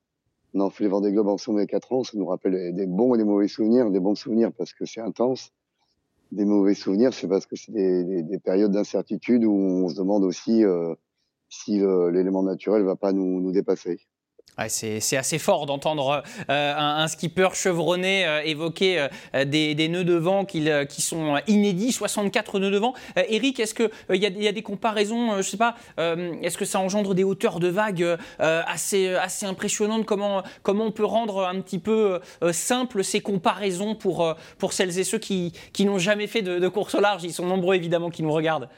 on 0.55 0.67
a 0.67 0.71
fait 0.71 0.85
les 0.85 0.91
Vendée 0.91 1.13
Globe 1.13 1.29
ensemble 1.29 1.59
il 1.59 1.63
y 1.63 1.65
a 1.65 1.67
4 1.67 1.93
ans. 1.93 2.05
Ça 2.05 2.17
nous 2.17 2.27
rappelle 2.27 2.75
des 2.75 2.87
bons 2.87 3.15
et 3.15 3.19
des 3.19 3.25
mauvais 3.25 3.49
souvenirs. 3.49 3.91
Des 3.91 4.01
bons 4.01 4.15
souvenirs 4.15 4.51
parce 4.57 4.73
que 4.73 4.87
c'est 4.87 5.03
intense 5.03 5.53
des 6.33 6.45
mauvais 6.45 6.75
souvenirs, 6.75 7.15
c'est 7.15 7.29
parce 7.29 7.47
que 7.47 7.55
c'est 7.55 7.73
des, 7.73 8.39
périodes 8.39 8.73
d'incertitude 8.73 9.45
où 9.45 9.53
on 9.53 9.89
se 9.89 9.95
demande 9.95 10.25
aussi 10.25 10.65
euh, 10.65 10.95
si 11.49 11.79
l'élément 11.79 12.43
naturel 12.43 12.83
va 12.83 12.97
pas 12.97 13.13
nous, 13.13 13.41
nous 13.41 13.53
dépasser 13.53 14.01
c'est 14.69 15.17
assez 15.17 15.39
fort 15.39 15.67
d'entendre 15.67 16.23
euh, 16.51 16.75
un, 16.77 17.09
skipper 17.09 17.49
chevronné 17.55 18.27
euh, 18.27 18.43
évoquer 18.45 19.09
euh, 19.35 19.45
des, 19.45 19.89
nœuds 19.89 20.05
de 20.05 20.15
vent 20.15 20.45
qui, 20.45 20.63
sont 21.03 21.37
inédits, 21.47 21.93
64 21.93 22.59
nœuds 22.59 22.71
de 22.71 22.79
vent. 22.79 22.95
Eric, 23.17 23.61
est-ce 23.61 23.75
qu'il 23.75 23.91
y, 24.11 24.49
a 24.49 24.53
des 24.53 24.63
comparaisons, 24.63 25.37
je 25.39 25.43
sais 25.43 25.57
pas, 25.57 25.75
est-ce 25.99 26.57
que 26.57 26.65
ça 26.65 26.81
engendre 26.81 27.15
des 27.15 27.25
hauteurs 27.25 27.61
de 27.61 27.69
vagues 27.69 28.17
assez, 28.39 29.15
impressionnantes? 29.43 30.07
Comment, 30.07 30.43
on 30.67 30.91
peut 30.93 31.05
rendre 31.05 31.47
un 31.47 31.61
petit 31.61 31.79
peu 31.79 32.21
simple 32.53 33.05
ces 33.05 33.21
comparaisons 33.21 33.95
pour, 33.95 34.35
pour 34.59 34.73
celles 34.73 34.99
et 34.99 35.05
ceux 35.05 35.19
qui, 35.19 35.53
n'ont 35.81 35.99
jamais 35.99 36.27
fait 36.27 36.43
de, 36.43 36.69
course 36.69 36.95
au 36.95 37.01
large? 37.01 37.25
Ils 37.25 37.33
sont 37.33 37.47
nombreux 37.47 37.75
évidemment 37.75 38.11
qui 38.11 38.23
nous 38.23 38.33
regardent. 38.33 38.69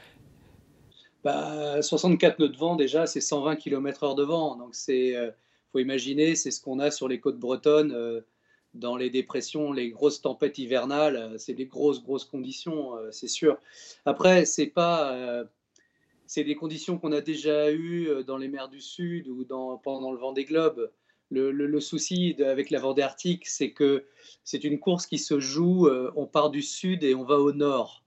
64 1.23 2.21
bah, 2.21 2.35
nœuds 2.39 2.51
de 2.51 2.57
vent 2.57 2.75
déjà, 2.75 3.05
c'est 3.05 3.21
120 3.21 3.57
km/h 3.57 4.15
de 4.15 4.23
vent, 4.23 4.55
donc 4.55 4.69
c'est 4.71 5.13
faut 5.71 5.79
imaginer, 5.79 6.35
c'est 6.35 6.51
ce 6.51 6.61
qu'on 6.61 6.79
a 6.79 6.91
sur 6.91 7.07
les 7.07 7.19
côtes 7.19 7.39
bretonnes, 7.39 7.91
euh, 7.91 8.21
dans 8.73 8.95
les 8.95 9.09
dépressions, 9.09 9.71
les 9.71 9.89
grosses 9.89 10.21
tempêtes 10.21 10.57
hivernales, 10.57 11.15
euh, 11.15 11.37
c'est 11.37 11.53
des 11.53 11.65
grosses, 11.65 12.03
grosses 12.03 12.25
conditions, 12.25 12.95
euh, 12.95 13.09
c'est 13.11 13.27
sûr. 13.27 13.57
Après, 14.05 14.45
c'est 14.45 14.67
pas. 14.67 15.45
c'est 16.25 16.43
des 16.43 16.55
conditions 16.55 16.97
qu'on 16.97 17.13
a 17.13 17.21
déjà 17.21 17.71
eues 17.71 18.09
dans 18.25 18.37
les 18.37 18.49
mers 18.49 18.69
du 18.69 18.81
Sud 18.81 19.27
ou 19.29 19.45
dans, 19.45 19.77
pendant 19.77 20.11
le 20.11 20.17
vent 20.17 20.33
des 20.33 20.45
globes. 20.45 20.91
Le, 21.29 21.79
souci 21.81 22.35
avec 22.39 22.69
la 22.69 22.79
Vendée 22.79 23.01
Arctique, 23.01 23.47
c'est 23.47 23.71
que 23.71 24.05
c'est 24.45 24.63
une 24.63 24.79
course 24.79 25.05
qui 25.05 25.17
se 25.17 25.39
joue, 25.39 25.89
on 26.15 26.25
part 26.25 26.49
du 26.49 26.61
sud 26.61 27.03
et 27.03 27.15
on 27.15 27.23
va 27.23 27.39
au 27.39 27.51
nord. 27.51 28.03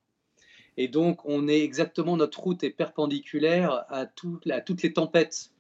Et 0.79 0.89
donc, 0.89 1.21
on 1.27 1.49
est 1.49 1.61
exactement, 1.61 2.17
notre 2.17 2.41
route 2.41 2.63
est 2.65 2.71
perpendiculaire 2.71 3.85
à 3.91 4.07
toutes 4.07 4.83
les 4.83 4.93
tempêtes. 4.93 5.51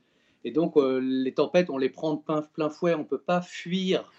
Et 0.44 0.50
donc, 0.50 0.76
euh, 0.76 0.98
les 1.00 1.32
tempêtes, 1.32 1.70
on 1.70 1.78
les 1.78 1.90
prend 1.90 2.14
de 2.14 2.20
plein, 2.20 2.42
plein 2.42 2.70
fouet. 2.70 2.94
On 2.94 3.00
ne 3.00 3.04
peut 3.04 3.18
pas 3.18 3.42
fuir. 3.42 4.10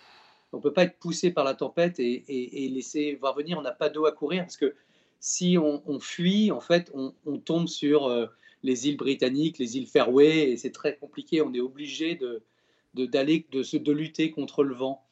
On 0.54 0.58
ne 0.58 0.62
peut 0.62 0.74
pas 0.74 0.84
être 0.84 1.00
poussé 1.00 1.32
par 1.32 1.44
la 1.44 1.54
tempête 1.54 2.00
et, 2.00 2.70
laisser 2.74 3.16
voir 3.16 3.36
venir. 3.36 3.58
On 3.58 3.62
n'a 3.62 3.72
pas 3.72 3.90
d'eau 3.90 4.06
à 4.06 4.12
courir 4.12 4.44
parce 4.44 4.58
que 4.58 4.76
si 5.20 5.58
on, 5.58 6.00
fuit, 6.00 6.52
en 6.52 6.60
fait, 6.60 6.92
on, 6.94 7.38
tombe 7.38 7.68
sur 7.68 8.08
euh, 8.08 8.26
les 8.64 8.88
îles 8.90 8.98
britanniques, 8.98 9.60
les 9.60 9.78
îles 9.78 9.88
Fairway, 9.88 10.52
et 10.52 10.58
c'est 10.58 10.72
très 10.72 10.98
compliqué. 10.98 11.42
On 11.42 11.54
est 11.54 11.60
obligé 11.60 12.16
de, 12.16 12.42
de, 12.96 13.06
de, 13.06 13.92
lutter 13.92 14.32
contre 14.32 14.64
le 14.64 14.74
vent. 14.74 15.04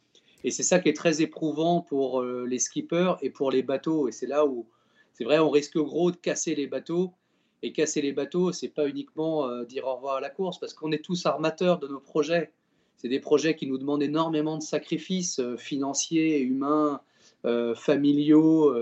Et 0.43 0.51
c'est 0.51 0.63
ça 0.63 0.79
qui 0.79 0.89
est 0.89 0.95
très 0.95 1.21
éprouvant 1.21 1.81
pour 1.81 2.21
euh, 2.21 2.45
les 2.45 2.59
skippers 2.59 3.17
et 3.21 3.29
pour 3.29 3.51
les 3.51 3.63
bateaux. 3.63 4.07
Et 4.07 4.11
c'est 4.11 4.27
là 4.27 4.45
où, 4.45 4.67
c'est 5.13 5.23
vrai, 5.23 5.39
on 5.39 5.49
risque 5.49 5.77
gros 5.77 6.11
de 6.11 6.17
casser 6.17 6.55
les 6.55 6.67
bateaux 6.67 7.13
et 7.61 7.71
casser 7.71 8.01
les 8.01 8.13
bateaux, 8.13 8.51
c'est 8.51 8.69
pas 8.69 8.87
uniquement 8.87 9.47
euh, 9.47 9.65
dire 9.65 9.85
au 9.85 9.95
revoir 9.95 10.15
à 10.15 10.21
la 10.21 10.29
course, 10.29 10.59
parce 10.59 10.73
qu'on 10.73 10.91
est 10.91 11.03
tous 11.03 11.25
armateurs 11.25 11.79
de 11.79 11.87
nos 11.87 11.99
projets. 11.99 12.51
C'est 12.97 13.09
des 13.09 13.19
projets 13.19 13.55
qui 13.55 13.67
nous 13.67 13.77
demandent 13.77 14.03
énormément 14.03 14.57
de 14.57 14.63
sacrifices 14.63 15.39
euh, 15.39 15.57
financiers, 15.57 16.39
humains, 16.39 17.01
euh, 17.45 17.75
familiaux, 17.75 18.73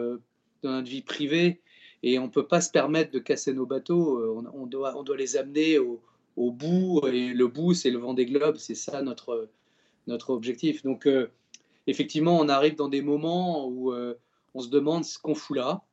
dans 0.63 0.71
notre 0.71 0.89
vie 0.89 1.01
privée. 1.01 1.61
Et 2.03 2.19
on 2.19 2.23
ne 2.23 2.31
peut 2.31 2.47
pas 2.47 2.61
se 2.61 2.71
permettre 2.71 3.11
de 3.11 3.19
casser 3.19 3.53
nos 3.53 3.65
bateaux. 3.65 4.41
On, 4.53 4.65
doit, 4.67 4.97
on 4.97 5.03
doit 5.03 5.17
les 5.17 5.35
amener 5.35 5.79
au, 5.79 5.99
au, 6.35 6.51
bout. 6.51 7.01
Et 7.07 7.33
le 7.33 7.47
bout, 7.47 7.73
c'est 7.73 7.89
le 7.89 7.99
vent 7.99 8.13
des 8.13 8.25
globes. 8.25 8.57
C'est 8.57 8.75
ça 8.75 9.01
notre, 9.01 9.49
notre 10.05 10.31
objectif. 10.31 10.83
Donc, 10.83 11.07
effectivement, 11.87 12.39
on 12.39 12.49
arrive 12.49 12.75
dans 12.75 12.87
des 12.87 13.01
moments 13.01 13.67
où 13.67 13.93
on 14.53 14.59
se 14.59 14.69
demande 14.69 15.05
ce 15.05 15.19
qu'on 15.19 15.35
fout 15.35 15.57
là 15.57 15.83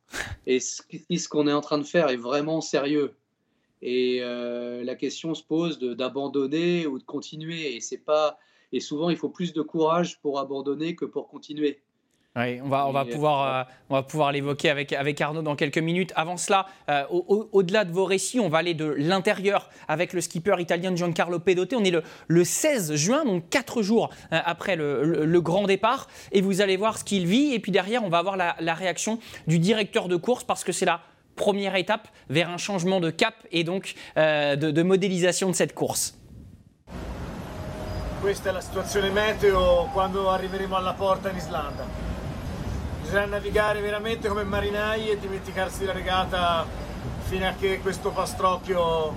et 0.45 0.59
ce, 0.59 0.81
ce 0.91 1.27
qu'on 1.27 1.47
est 1.47 1.53
en 1.53 1.61
train 1.61 1.77
de 1.77 1.83
faire 1.83 2.09
est 2.09 2.17
vraiment 2.17 2.61
sérieux. 2.61 3.15
Et 3.81 4.19
euh, 4.21 4.83
la 4.83 4.95
question 4.95 5.33
se 5.33 5.43
pose 5.43 5.79
d'abandonner 5.79 6.87
ou 6.87 6.97
de 6.97 7.03
continuer. 7.03 7.75
Et 7.75 7.81
c'est 7.81 7.97
pas 7.97 8.37
et 8.71 8.79
souvent 8.79 9.09
il 9.09 9.17
faut 9.17 9.29
plus 9.29 9.53
de 9.53 9.61
courage 9.61 10.19
pour 10.21 10.39
abandonner 10.39 10.95
que 10.95 11.05
pour 11.05 11.27
continuer. 11.27 11.81
Oui, 12.37 12.59
on 12.61 12.67
va, 12.67 12.85
on 12.85 12.91
va 12.91 13.05
pouvoir, 13.05 13.47
euh, 13.47 13.63
on 13.89 13.93
va 13.93 14.03
pouvoir 14.03 14.33
l'évoquer 14.33 14.69
avec, 14.69 14.91
avec 14.91 15.21
Arnaud 15.21 15.41
dans 15.41 15.55
quelques 15.55 15.77
minutes. 15.77 16.11
Avant 16.17 16.35
cela, 16.35 16.65
euh, 16.89 17.05
au-delà 17.09 17.85
de 17.85 17.93
vos 17.93 18.03
récits, 18.03 18.41
on 18.41 18.49
va 18.49 18.57
aller 18.57 18.73
de 18.73 18.83
l'intérieur 18.85 19.69
avec 19.87 20.11
le 20.11 20.19
skipper 20.19 20.59
italien 20.59 20.93
Giancarlo 20.93 21.39
Pedote. 21.39 21.73
On 21.73 21.83
est 21.85 21.91
le, 21.91 22.03
le 22.27 22.43
16 22.43 22.95
juin, 22.95 23.23
donc 23.23 23.47
quatre 23.49 23.81
jours 23.81 24.09
euh, 24.33 24.39
après 24.43 24.75
le, 24.75 25.25
le, 25.25 25.41
grand 25.41 25.63
départ. 25.63 26.07
Et 26.33 26.41
vous 26.41 26.59
allez 26.59 26.75
voir 26.75 26.97
ce 26.97 27.05
qu'il 27.05 27.25
vit. 27.25 27.53
Et 27.53 27.59
puis 27.59 27.71
derrière, 27.71 28.03
on 28.03 28.09
va 28.09 28.17
avoir 28.17 28.35
la, 28.35 28.57
la 28.59 28.73
réaction 28.73 29.17
du 29.47 29.57
directeur 29.57 30.09
de 30.09 30.17
course 30.17 30.43
parce 30.43 30.65
que 30.65 30.73
c'est 30.73 30.85
la 30.85 30.99
première 31.37 31.77
étape 31.77 32.09
vers 32.29 32.49
un 32.49 32.57
changement 32.57 32.99
de 32.99 33.11
cap 33.11 33.35
et 33.53 33.63
donc 33.63 33.93
de, 34.15 34.55
de 34.55 34.83
modélisation 34.83 35.49
de 35.49 35.55
cette 35.55 35.73
course. 35.73 36.17
Questa 38.21 38.49
è 38.49 38.53
la 38.53 38.61
situazione 38.61 39.09
meteo 39.09 39.89
quando 39.93 40.31
arriveremo 40.31 40.75
alla 40.77 40.93
porta 40.93 41.29
in 41.29 41.35
Islanda. 41.35 42.14
Bisogna 43.15 43.31
navigare 43.31 43.79
veramente 43.79 44.27
come 44.27 44.43
marinai 44.43 45.09
e 45.09 45.17
dimenticarsi 45.17 45.85
la 45.85 45.93
regata 45.93 46.65
fino 47.21 47.47
a 47.47 47.53
che 47.57 47.79
questo 47.79 48.11
pastrocchio 48.11 49.13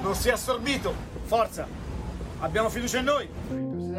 non 0.00 0.14
sia 0.14 0.34
assorbito. 0.34 0.94
Forza, 1.24 1.66
abbiamo 2.38 2.68
fiducia 2.68 2.98
in 2.98 3.06
noi. 3.06 3.28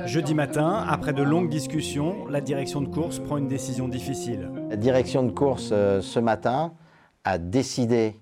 Jeudi 0.05 0.33
matin, 0.33 0.85
après 0.87 1.11
de 1.11 1.23
longues 1.23 1.49
discussions, 1.49 2.25
la 2.29 2.39
direction 2.39 2.79
de 2.79 2.87
course 2.87 3.19
prend 3.19 3.35
une 3.35 3.49
décision 3.49 3.89
difficile. 3.89 4.49
La 4.69 4.77
direction 4.77 5.23
de 5.23 5.31
course 5.31 5.71
euh, 5.73 5.99
ce 5.99 6.19
matin 6.19 6.71
a 7.25 7.37
décidé 7.37 8.15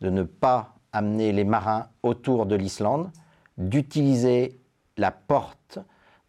de 0.00 0.10
ne 0.10 0.24
pas 0.24 0.74
amener 0.90 1.30
les 1.30 1.44
marins 1.44 1.86
autour 2.02 2.46
de 2.46 2.56
l'Islande, 2.56 3.12
d'utiliser 3.58 4.58
la 4.96 5.12
porte 5.12 5.78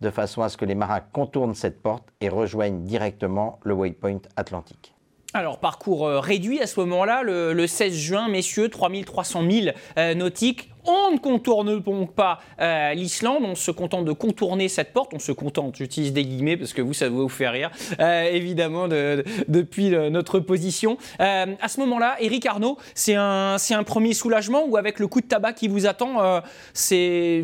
de 0.03 0.11
façon 0.11 0.41
à 0.41 0.49
ce 0.49 0.57
que 0.57 0.65
les 0.65 0.75
marins 0.75 0.99
contournent 0.99 1.55
cette 1.55 1.81
porte 1.81 2.03
et 2.21 2.29
rejoignent 2.29 2.83
directement 2.83 3.59
le 3.63 3.73
waypoint 3.73 4.21
atlantique. 4.35 4.93
Alors, 5.33 5.57
parcours 5.57 6.05
euh, 6.05 6.19
réduit 6.19 6.61
à 6.61 6.67
ce 6.67 6.79
moment-là, 6.81 7.23
le, 7.23 7.65
16 7.65 7.93
juin, 7.93 8.27
messieurs, 8.29 8.69
3300 8.69 9.41
milles 9.41 9.73
euh, 9.97 10.13
nautiques. 10.13 10.72
On 10.85 11.11
ne 11.11 11.17
contourne 11.17 11.79
donc 11.79 12.13
pas 12.13 12.39
euh, 12.59 12.93
l'Islande, 12.93 13.43
on 13.45 13.55
se 13.55 13.71
contente 13.71 14.05
de 14.05 14.11
contourner 14.11 14.67
cette 14.67 14.93
porte. 14.93 15.13
On 15.13 15.19
se 15.19 15.31
contente, 15.31 15.77
j'utilise 15.77 16.13
des 16.13 16.25
guillemets 16.25 16.57
parce 16.57 16.73
que 16.73 16.81
vous, 16.81 16.93
ça 16.93 17.09
vous 17.09 17.29
faire 17.29 17.53
rire, 17.53 17.71
évidemment, 17.99 18.87
depuis 18.87 19.89
notre 19.89 20.39
position. 20.39 20.97
à 21.19 21.67
ce 21.67 21.79
moment-là, 21.81 22.17
Eric 22.19 22.45
Arnaud, 22.45 22.77
c'est 22.95 23.15
un, 23.15 23.55
un 23.55 23.83
premier 23.83 24.13
soulagement 24.13 24.65
ou 24.67 24.77
avec 24.77 24.99
le 24.99 25.07
coup 25.07 25.21
de 25.21 25.27
tabac 25.27 25.53
qui 25.53 25.67
vous 25.67 25.85
attend, 25.85 26.41
c'est, 26.73 27.43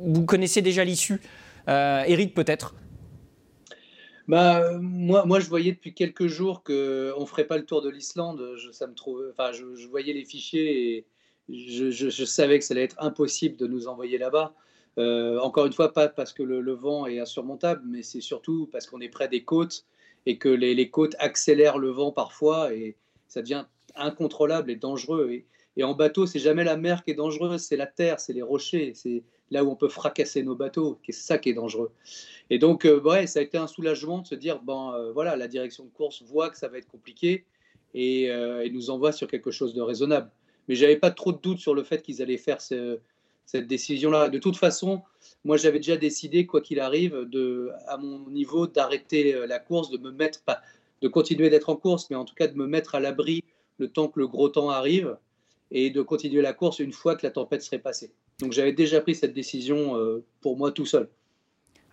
vous 0.00 0.24
connaissez 0.24 0.62
déjà 0.62 0.84
l'issue 0.84 1.20
Eric, 1.66 2.34
peut-être? 2.34 2.74
Bah, 4.28 4.78
moi, 4.80 5.24
moi, 5.26 5.40
je 5.40 5.48
voyais 5.48 5.72
depuis 5.72 5.94
quelques 5.94 6.26
jours 6.26 6.62
qu'on 6.62 6.72
ne 6.72 7.26
ferait 7.26 7.46
pas 7.46 7.58
le 7.58 7.64
tour 7.64 7.82
de 7.82 7.90
l'Islande. 7.90 8.54
Je, 8.56 8.70
ça 8.70 8.86
me 8.86 8.94
trouve, 8.94 9.24
enfin, 9.32 9.52
je, 9.52 9.86
voyais 9.88 10.12
les 10.12 10.24
fichiers 10.24 10.96
et 10.96 11.06
je, 11.52 12.24
savais 12.24 12.58
que 12.58 12.64
ça 12.64 12.74
allait 12.74 12.84
être 12.84 12.96
impossible 12.98 13.56
de 13.56 13.66
nous 13.66 13.88
envoyer 13.88 14.18
là-bas. 14.18 14.54
Euh, 14.98 15.38
encore 15.38 15.66
une 15.66 15.72
fois, 15.72 15.92
pas 15.92 16.08
parce 16.08 16.32
que 16.32 16.42
le, 16.42 16.72
vent 16.72 17.06
est 17.06 17.18
insurmontable, 17.18 17.82
mais 17.86 18.02
c'est 18.02 18.20
surtout 18.20 18.68
parce 18.72 18.86
qu'on 18.86 19.00
est 19.00 19.08
près 19.08 19.28
des 19.28 19.44
côtes 19.44 19.84
et 20.26 20.38
que 20.38 20.48
les, 20.48 20.90
côtes 20.90 21.16
accélèrent 21.18 21.78
le 21.78 21.90
vent 21.90 22.12
parfois 22.12 22.74
et 22.74 22.96
ça 23.28 23.42
devient 23.42 23.64
incontrôlable 23.94 24.70
et 24.70 24.76
dangereux. 24.76 25.30
Et, 25.30 25.46
et 25.76 25.84
en 25.84 25.94
bateau, 25.94 26.26
c'est 26.26 26.38
jamais 26.38 26.64
la 26.64 26.76
mer 26.76 27.02
qui 27.04 27.12
est 27.12 27.14
dangereuse, 27.14 27.62
c'est 27.62 27.76
la 27.76 27.86
terre, 27.86 28.20
c'est 28.20 28.32
les 28.32 28.42
rochers, 28.42 28.92
c'est 28.94 29.24
là 29.52 29.64
où 29.64 29.70
on 29.70 29.76
peut 29.76 29.88
fracasser 29.88 30.42
nos 30.42 30.56
bateaux, 30.56 30.98
c'est 31.06 31.12
ça 31.12 31.38
qui 31.38 31.50
est 31.50 31.54
dangereux. 31.54 31.92
Et 32.50 32.58
donc, 32.58 32.84
euh, 32.84 33.00
ouais, 33.00 33.26
ça 33.26 33.38
a 33.40 33.42
été 33.42 33.58
un 33.58 33.66
soulagement 33.66 34.18
de 34.18 34.26
se 34.26 34.34
dire, 34.34 34.60
bon, 34.60 34.92
euh, 34.92 35.12
voilà, 35.12 35.36
la 35.36 35.46
direction 35.46 35.84
de 35.84 35.90
course 35.90 36.22
voit 36.22 36.50
que 36.50 36.56
ça 36.56 36.68
va 36.68 36.78
être 36.78 36.88
compliqué 36.88 37.44
et, 37.94 38.30
euh, 38.30 38.68
nous 38.72 38.90
envoie 38.90 39.12
sur 39.12 39.28
quelque 39.28 39.50
chose 39.50 39.74
de 39.74 39.82
raisonnable. 39.82 40.30
Mais 40.68 40.74
j'avais 40.74 40.96
pas 40.96 41.10
trop 41.10 41.32
de 41.32 41.38
doute 41.38 41.58
sur 41.58 41.74
le 41.74 41.82
fait 41.82 42.02
qu'ils 42.02 42.22
allaient 42.22 42.38
faire 42.38 42.60
cette 42.60 43.66
décision-là. 43.66 44.28
De 44.28 44.38
toute 44.38 44.56
façon, 44.56 45.02
moi, 45.44 45.56
j'avais 45.56 45.78
déjà 45.78 45.96
décidé, 45.96 46.46
quoi 46.46 46.60
qu'il 46.60 46.80
arrive, 46.80 47.28
à 47.88 47.96
mon 47.96 48.30
niveau, 48.30 48.66
d'arrêter 48.66 49.46
la 49.46 49.58
course, 49.58 49.90
de 49.90 49.98
me 49.98 50.10
mettre, 50.12 50.42
pas 50.42 50.60
de 51.00 51.08
continuer 51.08 51.50
d'être 51.50 51.68
en 51.68 51.76
course, 51.76 52.08
mais 52.10 52.16
en 52.16 52.24
tout 52.24 52.34
cas 52.34 52.46
de 52.46 52.56
me 52.56 52.66
mettre 52.66 52.94
à 52.94 53.00
l'abri 53.00 53.42
le 53.78 53.88
temps 53.88 54.06
que 54.06 54.20
le 54.20 54.28
gros 54.28 54.48
temps 54.48 54.70
arrive 54.70 55.16
et 55.72 55.90
de 55.90 56.00
continuer 56.00 56.42
la 56.42 56.52
course 56.52 56.78
une 56.78 56.92
fois 56.92 57.16
que 57.16 57.26
la 57.26 57.32
tempête 57.32 57.62
serait 57.62 57.80
passée. 57.80 58.12
Donc 58.38 58.52
j'avais 58.52 58.72
déjà 58.72 59.00
pris 59.00 59.16
cette 59.16 59.34
décision 59.34 60.22
pour 60.40 60.56
moi 60.56 60.70
tout 60.70 60.86
seul. 60.86 61.08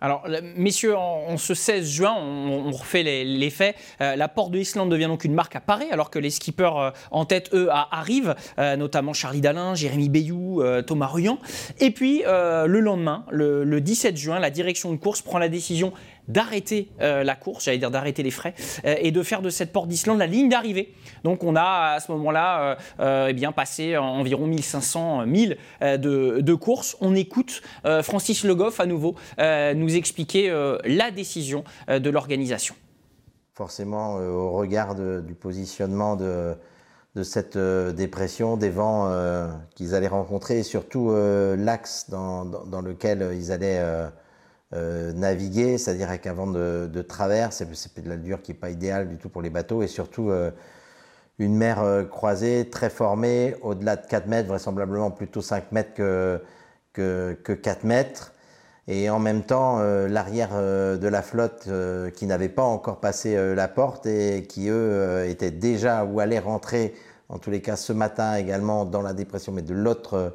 Alors, 0.02 0.26
messieurs, 0.56 0.96
en, 0.96 1.36
ce 1.36 1.52
16 1.52 1.86
juin, 1.86 2.14
on, 2.16 2.70
refait 2.70 3.02
les, 3.02 3.50
faits. 3.50 3.76
Euh, 4.00 4.16
la 4.16 4.28
porte 4.28 4.50
de 4.50 4.56
l'Islande 4.56 4.90
devient 4.90 5.06
donc 5.06 5.24
une 5.24 5.34
marque 5.34 5.56
à 5.56 5.60
Paris, 5.60 5.88
alors 5.90 6.08
que 6.08 6.18
les 6.18 6.30
skippers 6.30 6.76
euh, 6.76 6.90
en 7.10 7.26
tête, 7.26 7.50
eux, 7.52 7.68
arrivent, 7.70 8.34
euh, 8.58 8.76
notamment 8.76 9.12
Charlie 9.12 9.42
Dalin, 9.42 9.74
Jérémy 9.74 10.08
Bayou, 10.08 10.62
Thomas 10.86 11.08
Ruyant. 11.08 11.38
Et 11.78 11.90
puis, 11.90 12.22
le 12.26 12.80
lendemain, 12.80 13.24
le, 13.30 13.64
le 13.64 13.80
17 13.80 14.16
juin, 14.16 14.38
la 14.38 14.50
direction 14.50 14.90
de 14.90 14.96
course 14.96 15.20
prend 15.20 15.38
la 15.38 15.48
décision 15.48 15.92
d'arrêter 16.30 16.88
euh, 17.00 17.24
la 17.24 17.34
course, 17.34 17.64
j'allais 17.64 17.78
dire 17.78 17.90
d'arrêter 17.90 18.22
les 18.22 18.30
frais, 18.30 18.54
euh, 18.84 18.94
et 18.98 19.10
de 19.10 19.22
faire 19.22 19.42
de 19.42 19.50
cette 19.50 19.72
porte 19.72 19.88
d'Islande 19.88 20.18
la 20.18 20.26
ligne 20.26 20.48
d'arrivée. 20.48 20.94
Donc 21.24 21.44
on 21.44 21.56
a 21.56 21.94
à 21.94 22.00
ce 22.00 22.10
moment-là 22.12 22.78
euh, 23.00 23.32
eh 23.36 23.52
passé 23.54 23.96
environ 23.96 24.46
1500 24.46 25.26
1000 25.26 25.56
de, 25.80 26.40
de 26.40 26.54
courses. 26.54 26.96
On 27.00 27.14
écoute 27.14 27.62
Francis 28.02 28.44
Le 28.44 28.54
Goff 28.54 28.78
à 28.78 28.86
nouveau 28.86 29.16
nous 29.38 29.96
expliquer 29.96 30.50
la 30.84 31.10
décision 31.10 31.64
de 31.88 32.10
l'organisation. 32.10 32.74
Forcément, 33.54 34.14
au 34.14 34.52
regard 34.52 34.94
du 34.94 35.34
positionnement 35.34 36.16
de, 36.16 36.54
de 37.16 37.22
cette 37.22 37.58
dépression, 37.58 38.56
des 38.56 38.70
vents 38.70 39.10
qu'ils 39.74 39.94
allaient 39.94 40.08
rencontrer 40.08 40.60
et 40.60 40.62
surtout 40.62 41.12
l'axe 41.56 42.08
dans, 42.08 42.44
dans, 42.44 42.82
lequel 42.82 43.30
ils 43.34 43.50
allaient 43.50 43.82
euh, 44.72 45.12
naviguer, 45.12 45.78
c'est-à-dire 45.78 46.08
avec 46.10 46.28
un 46.28 46.32
vent 46.32 46.46
de, 46.46 46.88
de 46.92 47.02
travers, 47.02 47.52
c'est 47.52 47.68
de 47.68 48.08
l'allure 48.08 48.40
qui 48.40 48.52
n'est 48.52 48.58
pas 48.58 48.70
idéale 48.70 49.08
du 49.08 49.16
tout 49.16 49.28
pour 49.28 49.42
les 49.42 49.50
bateaux, 49.50 49.82
et 49.82 49.88
surtout 49.88 50.30
euh, 50.30 50.52
une 51.40 51.56
mer 51.56 51.82
euh, 51.82 52.04
croisée 52.04 52.70
très 52.70 52.88
formée, 52.88 53.56
au-delà 53.62 53.96
de 53.96 54.06
4 54.06 54.28
mètres, 54.28 54.48
vraisemblablement 54.48 55.10
plutôt 55.10 55.42
5 55.42 55.72
mètres 55.72 55.92
que, 55.94 56.40
que, 56.92 57.36
que 57.42 57.52
4 57.52 57.82
mètres, 57.82 58.32
et 58.86 59.10
en 59.10 59.18
même 59.18 59.42
temps 59.42 59.80
l'arrière 60.08 60.50
de 60.50 61.08
la 61.08 61.22
flotte 61.22 61.68
qui 62.16 62.26
n'avait 62.26 62.48
pas 62.48 62.62
encore 62.62 62.98
passé 62.98 63.54
la 63.54 63.68
porte 63.68 64.06
et 64.06 64.46
qui 64.48 64.68
eux 64.68 65.26
étaient 65.28 65.52
déjà 65.52 66.04
ou 66.04 66.18
allaient 66.18 66.40
rentrer, 66.40 66.94
en 67.28 67.38
tous 67.38 67.50
les 67.50 67.60
cas 67.60 67.76
ce 67.76 67.92
matin 67.92 68.34
également 68.34 68.84
dans 68.84 69.02
la 69.02 69.12
dépression, 69.12 69.52
mais 69.52 69.62
de 69.62 69.74
l'autre 69.74 70.32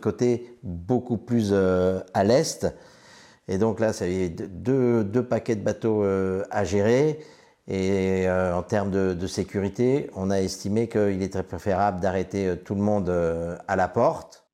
côté, 0.00 0.56
beaucoup 0.62 1.18
plus 1.18 1.52
à 1.52 2.24
l'est. 2.24 2.66
Et 3.48 3.58
donc 3.58 3.80
là, 3.80 3.92
c'est 3.92 4.28
deux, 4.28 5.04
deux, 5.04 5.24
paquets 5.24 5.56
de 5.56 5.62
bateaux 5.62 6.02
euh, 6.02 6.44
à 6.50 6.64
gérer. 6.64 7.20
Et 7.68 8.28
euh, 8.28 8.54
en 8.54 8.62
termes 8.62 8.90
de, 8.90 9.26
sécurité, 9.26 10.10
on 10.14 10.30
a 10.30 10.40
estimé 10.40 10.88
qu'il 10.88 11.22
était 11.22 11.42
préférable 11.42 12.00
d'arrêter 12.00 12.48
euh, 12.48 12.56
tout 12.56 12.74
le 12.74 12.80
monde 12.82 13.10
à 13.68 13.76
la 13.76 13.88
porte. 13.88 14.45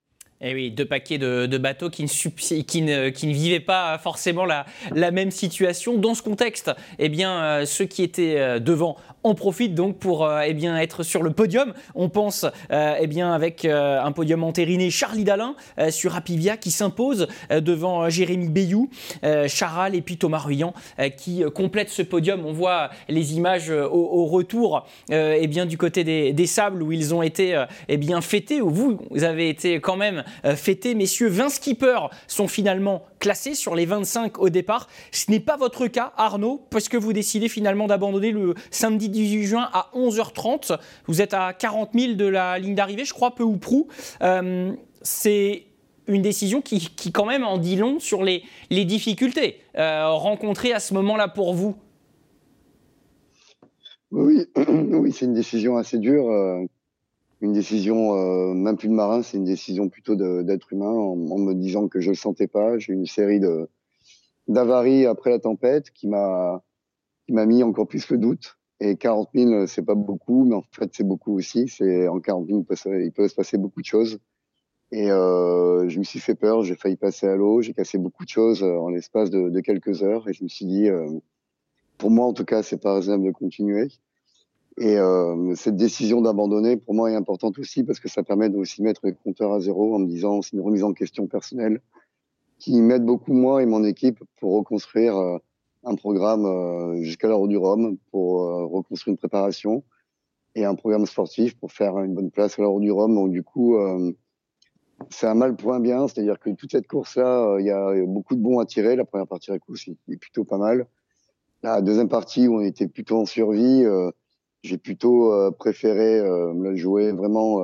Et 0.44 0.50
eh 0.50 0.54
oui, 0.54 0.70
deux 0.72 0.84
paquets 0.84 1.18
de, 1.18 1.58
bateaux 1.58 1.88
qui 1.88 2.02
ne, 2.02 3.32
vivaient 3.32 3.60
pas 3.60 3.96
forcément 3.98 4.44
la, 4.44 5.10
même 5.12 5.30
situation. 5.30 5.96
Dans 5.96 6.14
ce 6.14 6.22
contexte, 6.22 6.72
eh 6.98 7.08
bien, 7.08 7.64
ceux 7.64 7.84
qui 7.84 8.02
étaient 8.02 8.58
devant 8.58 8.96
on 9.24 9.34
profite 9.34 9.74
donc 9.74 9.98
pour 9.98 10.24
euh, 10.24 10.42
eh 10.46 10.62
être 10.80 11.02
sur 11.02 11.22
le 11.22 11.30
podium. 11.32 11.72
On 11.94 12.08
pense 12.08 12.46
euh, 12.70 12.94
eh 13.00 13.06
bien, 13.06 13.32
avec 13.32 13.64
euh, 13.64 14.00
un 14.00 14.12
podium 14.12 14.44
entériné 14.44 14.90
Charlie 14.90 15.24
Dalin 15.24 15.54
sur 15.90 16.16
Apivia 16.16 16.56
qui 16.56 16.70
s'impose 16.70 17.26
devant 17.50 18.08
Jérémy 18.08 18.48
Bayou, 18.48 18.88
Charal 19.46 19.94
et 19.94 20.02
puis 20.02 20.16
Thomas 20.16 20.38
Ruyant 20.38 20.74
qui 21.16 21.42
complètent 21.54 21.90
ce 21.90 22.02
podium. 22.02 22.44
On 22.46 22.52
voit 22.52 22.90
les 23.08 23.34
images 23.34 23.70
au, 23.70 24.26
retour 24.26 24.86
eh 25.10 25.46
bien, 25.46 25.66
du 25.66 25.78
côté 25.78 26.04
des, 26.04 26.46
sables 26.46 26.82
où 26.82 26.92
ils 26.92 27.14
ont 27.14 27.22
été 27.22 27.64
eh 27.88 27.96
bien, 27.96 28.20
fêtés, 28.20 28.60
où 28.60 28.70
vous 28.70 29.24
avez 29.24 29.48
été 29.48 29.80
quand 29.80 29.96
même 29.96 30.24
fêtés. 30.56 30.94
Messieurs, 30.94 31.28
20 31.28 31.48
skippers 31.48 32.10
sont 32.26 32.48
finalement 32.48 33.04
classés 33.18 33.54
sur 33.54 33.74
les 33.74 33.86
25 33.86 34.38
au 34.38 34.48
départ. 34.48 34.88
Ce 35.10 35.30
n'est 35.30 35.40
pas 35.40 35.56
votre 35.56 35.86
cas, 35.86 36.12
Arnaud, 36.16 36.66
parce 36.70 36.88
que 36.88 36.96
vous 36.96 37.12
décidez 37.12 37.48
finalement 37.48 37.86
d'abandonner 37.86 38.32
le 38.32 38.54
samedi 38.70 39.08
18 39.08 39.44
juin 39.44 39.68
à 39.72 39.90
11h30. 39.94 40.78
Vous 41.06 41.22
êtes 41.22 41.34
à 41.34 41.52
40 41.52 41.90
000 41.94 42.14
de 42.14 42.26
la 42.26 42.58
ligne 42.58 42.74
d'arrivée, 42.74 43.04
je 43.04 43.14
crois, 43.14 43.34
peu 43.34 43.42
ou 43.42 43.56
prou. 43.56 43.88
Euh, 44.22 44.72
c'est 45.02 45.64
une 46.08 46.22
décision 46.22 46.60
qui, 46.60 46.90
quand 47.12 47.26
même 47.26 47.44
en 47.44 47.58
dit 47.58 47.76
long 47.76 48.00
sur 48.00 48.22
les, 48.22 48.42
les 48.70 48.84
difficultés 48.84 49.60
euh, 49.76 50.08
rencontrées 50.08 50.72
à 50.72 50.80
ce 50.80 50.94
moment-là 50.94 51.28
pour 51.28 51.54
vous. 51.54 51.76
Oui, 54.10 54.46
oui 54.56 55.12
c'est 55.12 55.24
une 55.24 55.34
décision 55.34 55.76
assez 55.76 55.98
dure. 55.98 56.28
Euh, 57.42 57.46
une 57.46 57.52
décision, 57.52 58.54
même 58.54 58.76
plus 58.76 58.88
de 58.88 58.94
marin, 58.94 59.22
c'est 59.22 59.36
une 59.36 59.44
décision 59.44 59.88
plutôt 59.88 60.14
d'être 60.14 60.72
humain 60.72 60.90
en, 60.90 61.16
me 61.16 61.54
disant 61.54 61.88
que 61.88 62.00
je 62.00 62.10
le 62.10 62.16
sentais 62.16 62.48
pas. 62.48 62.78
J'ai 62.78 62.92
eu 62.92 62.96
une 62.96 63.06
série 63.06 63.40
d'avaries 64.48 65.06
après 65.06 65.30
la 65.30 65.38
tempête 65.38 65.90
qui 65.90 66.08
m'a 66.08 66.62
mis 67.28 67.62
encore 67.62 67.88
plus 67.88 68.08
le 68.10 68.18
doute. 68.18 68.58
Et 68.84 68.96
40 68.96 69.28
000, 69.32 69.66
c'est 69.68 69.84
pas 69.84 69.94
beaucoup, 69.94 70.44
mais 70.44 70.56
en 70.56 70.64
fait, 70.72 70.90
c'est 70.92 71.06
beaucoup 71.06 71.36
aussi. 71.36 71.68
C'est 71.68 72.08
en 72.08 72.18
40 72.18 72.48
000, 72.48 72.64
il 73.00 73.12
peut, 73.12 73.28
se 73.28 73.34
passer 73.34 73.56
beaucoup 73.56 73.80
de 73.80 73.86
choses. 73.86 74.18
Et 74.90 75.10
euh, 75.10 75.88
je 75.88 75.98
me 76.00 76.04
suis 76.04 76.18
fait 76.18 76.34
peur, 76.34 76.64
j'ai 76.64 76.74
failli 76.74 76.96
passer 76.96 77.28
à 77.28 77.36
l'eau, 77.36 77.62
j'ai 77.62 77.74
cassé 77.74 77.96
beaucoup 77.96 78.24
de 78.24 78.28
choses 78.28 78.62
euh, 78.62 78.76
en 78.76 78.88
l'espace 78.88 79.30
de, 79.30 79.60
quelques 79.60 80.02
heures. 80.02 80.28
Et 80.28 80.32
je 80.32 80.42
me 80.42 80.48
suis 80.48 80.66
dit, 80.66 80.88
euh, 80.88 81.08
pour 81.96 82.10
moi 82.10 82.26
en 82.26 82.32
tout 82.32 82.44
cas, 82.44 82.64
c'est 82.64 82.82
pas 82.82 82.96
raisonnable 82.96 83.24
de 83.24 83.30
continuer. 83.30 83.88
Et 84.78 84.96
euh, 84.96 85.54
cette 85.54 85.76
décision 85.76 86.22
d'abandonner, 86.22 86.76
pour 86.76 86.94
moi, 86.94 87.10
est 87.10 87.14
importante 87.14 87.58
aussi 87.58 87.84
parce 87.84 88.00
que 88.00 88.08
ça 88.08 88.22
permet 88.22 88.48
de 88.48 88.56
aussi 88.56 88.82
mettre 88.82 89.02
les 89.04 89.12
compteurs 89.12 89.52
à 89.52 89.60
zéro 89.60 89.94
en 89.94 89.98
me 89.98 90.06
disant, 90.06 90.40
c'est 90.40 90.52
une 90.54 90.62
remise 90.62 90.82
en 90.82 90.92
question 90.94 91.26
personnelle 91.26 91.80
qui 92.62 92.80
m'aide 92.80 93.04
beaucoup 93.04 93.32
moi 93.32 93.60
et 93.60 93.66
mon 93.66 93.82
équipe 93.82 94.22
pour 94.38 94.54
reconstruire 94.54 95.16
euh, 95.16 95.38
un 95.82 95.96
programme 95.96 96.46
euh, 96.46 97.02
jusqu'à 97.02 97.26
l'heure 97.26 97.48
du 97.48 97.56
Rhum 97.56 97.98
pour 98.12 98.42
euh, 98.42 98.66
reconstruire 98.66 99.12
une 99.12 99.18
préparation 99.18 99.82
et 100.54 100.64
un 100.64 100.76
programme 100.76 101.04
sportif 101.06 101.58
pour 101.58 101.72
faire 101.72 101.98
une 101.98 102.14
bonne 102.14 102.30
place 102.30 102.58
à 102.58 102.62
l'heure 102.62 102.78
du 102.78 102.92
Rhum. 102.92 103.16
Donc 103.16 103.32
du 103.32 103.42
coup, 103.42 103.74
c'est 105.08 105.26
un 105.26 105.34
mal 105.34 105.56
point 105.56 105.80
bien, 105.80 106.06
c'est-à-dire 106.06 106.38
que 106.38 106.50
toute 106.50 106.70
cette 106.70 106.86
course-là, 106.86 107.56
il 107.58 107.64
y 107.64 107.70
a 107.70 108.04
beaucoup 108.04 108.36
de 108.36 108.40
bons 108.42 108.58
à 108.58 108.66
tirer. 108.66 108.94
La 108.94 109.06
première 109.06 109.26
partie 109.26 109.50
la 109.50 109.58
course 109.58 109.88
est 109.88 110.16
plutôt 110.18 110.44
pas 110.44 110.58
mal. 110.58 110.86
La 111.62 111.80
deuxième 111.80 112.10
partie 112.10 112.48
où 112.48 112.56
on 112.56 112.60
était 112.60 112.86
plutôt 112.86 113.16
en 113.16 113.24
survie, 113.24 113.86
j'ai 114.62 114.78
plutôt 114.78 115.32
préféré 115.58 116.20
me 116.22 116.70
la 116.70 116.76
jouer 116.76 117.12
vraiment. 117.12 117.60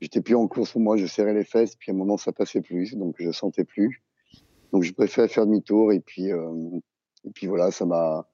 J'étais 0.00 0.20
plus 0.20 0.36
en 0.36 0.46
course 0.46 0.72
pour 0.72 0.80
moi, 0.80 0.96
je 0.96 1.06
serrais 1.06 1.34
les 1.34 1.44
fesses, 1.44 1.74
puis 1.76 1.90
à 1.90 1.94
un 1.94 1.96
moment 1.96 2.16
ça 2.16 2.32
passait 2.32 2.60
plus, 2.60 2.94
donc 2.94 3.16
je 3.18 3.30
sentais 3.32 3.64
plus. 3.64 4.02
Donc 4.72 4.82
je 4.82 4.92
préfère 4.92 5.28
faire 5.30 5.46
demi-tour 5.46 5.92
et 5.92 6.00
puis 6.00 6.30
et 7.24 7.30
puis 7.30 7.46
voilà, 7.46 7.70
ça 7.70 7.84
m'a. 7.84 8.26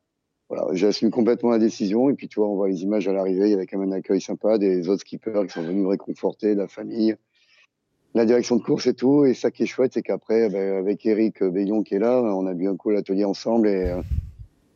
Voilà, 0.50 0.66
j'ai 0.74 0.86
assumé 0.86 1.10
complètement 1.10 1.50
la 1.50 1.58
décision. 1.58 2.10
Et 2.10 2.14
puis 2.14 2.28
tu 2.28 2.38
vois, 2.38 2.48
on 2.48 2.54
voit 2.54 2.68
les 2.68 2.82
images 2.82 3.08
à 3.08 3.12
l'arrivée. 3.12 3.46
Il 3.46 3.50
y 3.50 3.54
avait 3.54 3.66
quand 3.66 3.78
même 3.78 3.92
un 3.92 3.96
accueil 3.96 4.20
sympa 4.20 4.58
des 4.58 4.88
autres 4.88 5.00
skippers 5.00 5.46
qui 5.46 5.52
sont 5.52 5.62
venus 5.62 5.82
me 5.82 5.88
réconforter, 5.88 6.54
la 6.54 6.68
famille, 6.68 7.16
la 8.14 8.26
direction 8.26 8.56
de 8.56 8.62
course 8.62 8.86
et 8.86 8.94
tout. 8.94 9.24
Et 9.24 9.34
ça 9.34 9.50
qui 9.50 9.62
est 9.62 9.66
chouette, 9.66 9.94
c'est 9.94 10.02
qu'après, 10.02 10.50
ben, 10.50 10.76
avec 10.76 11.04
Eric 11.06 11.42
Bayon 11.42 11.82
qui 11.82 11.94
est 11.94 11.98
là, 11.98 12.20
on 12.20 12.46
a 12.46 12.52
bu 12.52 12.68
un 12.68 12.76
coup 12.76 12.90
l'atelier 12.90 13.24
ensemble 13.24 13.68
et 13.68 13.90
euh, 13.90 14.02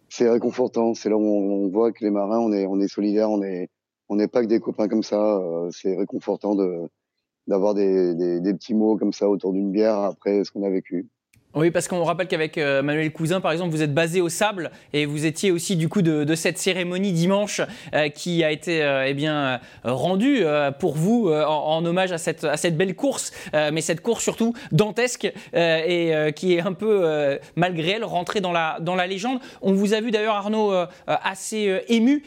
c'est 0.08 0.28
réconfortant. 0.28 0.94
C'est 0.94 1.10
là 1.10 1.16
où 1.16 1.24
on, 1.24 1.68
voit 1.68 1.92
que 1.92 2.04
les 2.04 2.10
marins, 2.10 2.38
on 2.38 2.52
est, 2.52 2.66
on 2.66 2.80
est 2.80 2.88
solidaires, 2.88 3.30
on 3.30 3.42
est, 3.42 3.68
on 4.08 4.16
n'est 4.16 4.28
pas 4.28 4.42
que 4.42 4.46
des 4.48 4.60
copains 4.60 4.88
comme 4.88 5.02
ça. 5.02 5.38
Euh, 5.38 5.70
c'est 5.70 5.96
réconfortant 5.96 6.54
de 6.54 6.88
d'avoir 7.46 7.72
des, 7.72 8.14
des 8.40 8.54
petits 8.54 8.74
mots 8.74 8.98
comme 8.98 9.14
ça 9.14 9.28
autour 9.30 9.54
d'une 9.54 9.72
bière 9.72 9.98
après 10.00 10.44
ce 10.44 10.52
qu'on 10.52 10.64
a 10.64 10.70
vécu. 10.70 11.08
Oui, 11.54 11.70
parce 11.70 11.88
qu'on 11.88 12.04
rappelle 12.04 12.28
qu'avec 12.28 12.58
euh, 12.58 12.82
Manuel 12.82 13.10
Cousin, 13.10 13.40
par 13.40 13.52
exemple, 13.52 13.70
vous 13.70 13.82
êtes 13.82 13.94
basé 13.94 14.20
au 14.20 14.28
Sable 14.28 14.70
et 14.92 15.06
vous 15.06 15.24
étiez 15.24 15.50
aussi 15.50 15.76
du 15.76 15.88
coup 15.88 16.02
de, 16.02 16.34
cette 16.34 16.58
cérémonie 16.58 17.12
dimanche 17.12 17.62
euh, 17.94 18.10
qui 18.10 18.44
a 18.44 18.52
été 18.52 18.82
euh, 18.82 19.06
eh 19.08 19.14
bien 19.14 19.58
rendue 19.82 20.44
pour 20.78 20.94
vous 20.94 21.30
en, 21.30 21.84
hommage 21.86 22.12
à 22.12 22.18
cette, 22.18 22.44
à 22.44 22.58
cette 22.58 22.76
belle 22.76 22.94
course, 22.94 23.32
mais 23.54 23.80
cette 23.80 24.02
course 24.02 24.22
surtout 24.22 24.52
dantesque 24.72 25.32
et 25.54 26.12
qui 26.34 26.54
est 26.54 26.60
un 26.60 26.72
peu 26.72 27.38
malgré 27.56 27.92
elle 27.92 28.04
rentrée 28.04 28.40
dans 28.40 28.52
la 28.52 28.78
dans 28.80 28.94
la 28.94 29.06
légende. 29.06 29.40
On 29.62 29.72
vous 29.72 29.94
a 29.94 30.00
vu 30.00 30.10
d'ailleurs 30.10 30.34
Arnaud 30.34 30.72
assez 31.06 31.82
ému 31.88 32.22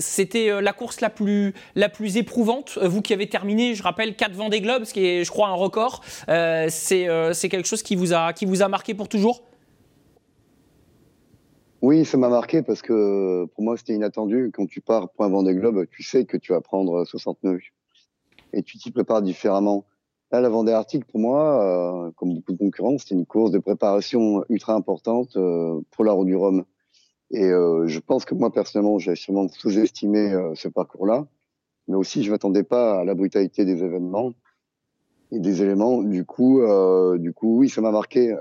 c'était 0.00 0.50
euh, 0.50 0.60
la 0.60 0.72
course 0.72 1.00
la 1.00 1.10
plus, 1.10 1.54
la 1.76 1.88
plus 1.88 2.16
éprouvante. 2.16 2.78
Euh, 2.82 2.88
vous 2.88 3.02
qui 3.02 3.12
avez 3.12 3.28
terminé, 3.28 3.74
je 3.74 3.82
rappelle, 3.82 4.16
4 4.16 4.32
Vendée 4.32 4.60
Globes, 4.60 4.84
ce 4.84 4.92
qui 4.92 5.06
est, 5.06 5.24
je 5.24 5.30
crois, 5.30 5.48
un 5.48 5.54
record. 5.54 6.02
Euh, 6.28 6.66
c'est 6.70 7.48
quelque 7.48 7.66
chose 7.66 7.82
qui 7.82 7.94
vous, 7.94 8.12
a, 8.12 8.32
qui 8.32 8.46
vous 8.46 8.62
a 8.62 8.68
marqué 8.68 8.94
pour 8.94 9.08
toujours? 9.08 9.42
Oui, 11.82 12.04
ça 12.04 12.18
m'a 12.18 12.28
marqué 12.28 12.62
parce 12.62 12.82
que 12.82 13.46
pour 13.54 13.64
moi, 13.64 13.76
c'était 13.76 13.94
inattendu. 13.94 14.50
Quand 14.52 14.66
tu 14.66 14.80
pars 14.80 15.08
pour 15.10 15.24
un 15.24 15.28
Vendée 15.28 15.54
Globe, 15.54 15.86
tu 15.90 16.02
sais 16.02 16.24
que 16.24 16.36
tu 16.36 16.52
vas 16.52 16.60
prendre 16.60 17.04
69 17.06 17.60
et 18.52 18.62
tu 18.62 18.76
t'y 18.76 18.90
prépares 18.90 19.22
différemment. 19.22 19.84
Là, 20.30 20.40
la 20.40 20.48
Vendée 20.48 20.72
Arctique, 20.72 21.06
pour 21.06 21.20
moi, 21.20 22.12
comme 22.16 22.34
beaucoup 22.34 22.52
de 22.52 22.58
concurrents, 22.58 22.98
c'était 22.98 23.14
une 23.14 23.26
course 23.26 23.50
de 23.50 23.58
préparation 23.58 24.44
ultra 24.50 24.74
importante 24.74 25.36
pour 25.90 26.04
la 26.04 26.12
Route 26.12 26.26
du 26.26 26.36
Rhum. 26.36 26.64
Et 27.30 27.44
euh, 27.44 27.86
je 27.86 28.00
pense 28.00 28.24
que 28.24 28.34
moi, 28.34 28.52
personnellement, 28.52 28.98
j'ai 28.98 29.14
sûrement 29.14 29.48
sous-estimé 29.48 30.32
euh, 30.32 30.54
ce 30.54 30.68
parcours-là. 30.68 31.26
Mais 31.88 31.96
aussi, 31.96 32.22
je 32.22 32.30
m'attendais 32.30 32.62
pas 32.62 33.00
à 33.00 33.04
la 33.04 33.14
brutalité 33.14 33.64
des 33.64 33.82
événements 33.82 34.32
et 35.32 35.38
des 35.38 35.62
éléments. 35.62 36.02
Du 36.02 36.24
coup, 36.24 36.60
euh, 36.60 37.18
du 37.18 37.32
coup 37.32 37.58
oui, 37.58 37.68
ça 37.68 37.80
m'a 37.80 37.92
marqué. 37.92 38.34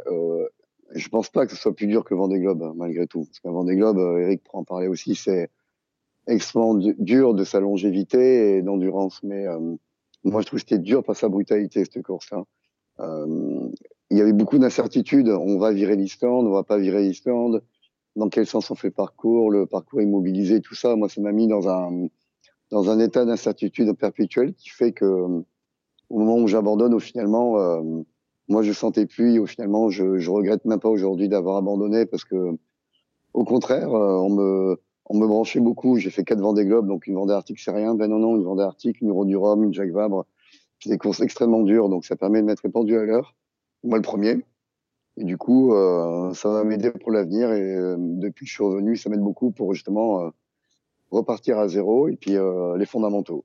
je 0.93 1.09
pense 1.09 1.29
pas 1.29 1.45
que 1.45 1.53
ce 1.53 1.57
soit 1.57 1.75
plus 1.75 1.87
dur 1.87 2.03
que 2.03 2.13
Vendée 2.13 2.39
Globe, 2.39 2.63
hein, 2.63 2.73
malgré 2.75 3.07
tout. 3.07 3.25
Parce 3.25 3.39
qu'un 3.39 3.51
Vendée 3.51 3.75
Globe, 3.75 3.99
euh, 3.99 4.19
Eric 4.19 4.43
pourra 4.43 4.59
en 4.59 4.63
parler 4.63 4.87
aussi, 4.87 5.15
c'est 5.15 5.49
extrêmement 6.27 6.75
dur 6.75 7.33
de 7.33 7.43
sa 7.43 7.59
longévité 7.59 8.57
et 8.57 8.61
d'endurance. 8.61 9.21
Mais 9.23 9.47
euh, 9.47 9.59
moi, 10.23 10.41
je 10.41 10.47
trouve 10.47 10.59
que 10.59 10.67
c'était 10.67 10.81
dur 10.81 11.03
par 11.03 11.15
sa 11.15 11.29
brutalité, 11.29 11.83
cette 11.85 12.03
course-là. 12.03 12.43
Euh, 12.99 13.69
il 14.09 14.17
y 14.17 14.21
avait 14.21 14.33
beaucoup 14.33 14.57
d'incertitudes. 14.57 15.29
On 15.29 15.57
va 15.57 15.71
virer 15.71 15.95
l'Islande, 15.95 16.47
on 16.47 16.51
va 16.51 16.63
pas 16.63 16.77
virer 16.77 17.03
l'Islande. 17.03 17.63
Dans 18.15 18.29
quel 18.29 18.45
sens 18.45 18.71
on 18.71 18.75
fait 18.75 18.87
le 18.87 18.93
parcours, 18.93 19.51
le 19.51 19.65
parcours 19.65 20.01
immobilisé, 20.01 20.61
tout 20.61 20.75
ça. 20.75 20.95
Moi, 20.95 21.09
ça 21.09 21.21
m'a 21.21 21.31
mis 21.31 21.47
dans 21.47 21.69
un, 21.69 22.07
dans 22.71 22.89
un 22.89 22.99
état 22.99 23.25
d'incertitude 23.25 23.93
perpétuelle 23.93 24.53
qui 24.53 24.69
fait 24.69 24.91
que, 24.91 25.05
au 25.05 26.19
moment 26.19 26.37
où 26.37 26.47
j'abandonne, 26.47 26.93
au 26.93 26.99
finalement, 26.99 27.57
moi, 28.49 28.63
je 28.63 28.73
sentais 28.73 29.05
plus. 29.05 29.35
Et, 29.35 29.47
finalement, 29.47 29.89
je, 29.89 30.17
je 30.17 30.29
regrette 30.29 30.65
même 30.65 30.79
pas 30.79 30.89
aujourd'hui 30.89 31.29
d'avoir 31.29 31.57
abandonné 31.57 32.05
parce 32.05 32.25
que, 32.25 32.57
au 33.33 33.43
contraire, 33.45 33.93
euh, 33.93 34.17
on 34.17 34.29
me, 34.29 34.81
on 35.05 35.17
me 35.17 35.27
branchait 35.27 35.59
beaucoup. 35.59 35.97
J'ai 35.97 36.09
fait 36.09 36.23
quatre 36.23 36.41
Vendée 36.41 36.65
Globe, 36.65 36.87
donc 36.87 37.07
une 37.07 37.15
Vendée 37.15 37.33
Arctique, 37.33 37.59
c'est 37.59 37.71
rien. 37.71 37.93
Ben 37.93 38.07
non, 38.07 38.17
non, 38.17 38.35
une 38.35 38.43
Vendée 38.43 38.63
Arctique, 38.63 38.99
une 39.01 39.09
Euro 39.09 39.23
du 39.23 39.37
Rhum, 39.37 39.63
une 39.63 39.73
Jacques 39.73 39.91
Vabre. 39.91 40.25
C'est 40.79 40.89
des 40.89 40.97
courses 40.97 41.21
extrêmement 41.21 41.61
dures, 41.61 41.89
donc 41.89 42.05
ça 42.05 42.15
permet 42.15 42.41
de 42.41 42.47
mettre 42.47 42.63
répandu 42.63 42.97
à 42.97 43.03
l'heure. 43.03 43.35
Moi, 43.83 43.97
le 43.97 44.01
premier. 44.01 44.43
Et 45.19 45.25
du 45.25 45.37
coup, 45.37 45.73
euh, 45.73 46.33
ça 46.33 46.47
va 46.49 46.63
m'aider 46.63 46.91
pour 46.91 47.11
l'avenir. 47.11 47.51
Et 47.51 47.61
euh, 47.61 47.95
depuis 47.99 48.45
que 48.45 48.49
je 48.49 48.55
suis 48.55 48.63
revenu, 48.63 48.95
ça 48.95 49.09
m'aide 49.09 49.19
beaucoup 49.19 49.51
pour 49.51 49.73
justement 49.73 50.21
euh, 50.21 50.29
repartir 51.11 51.59
à 51.59 51.67
zéro 51.67 52.07
et 52.07 52.15
puis 52.15 52.37
les 52.77 52.85
fondamentaux. 52.85 53.43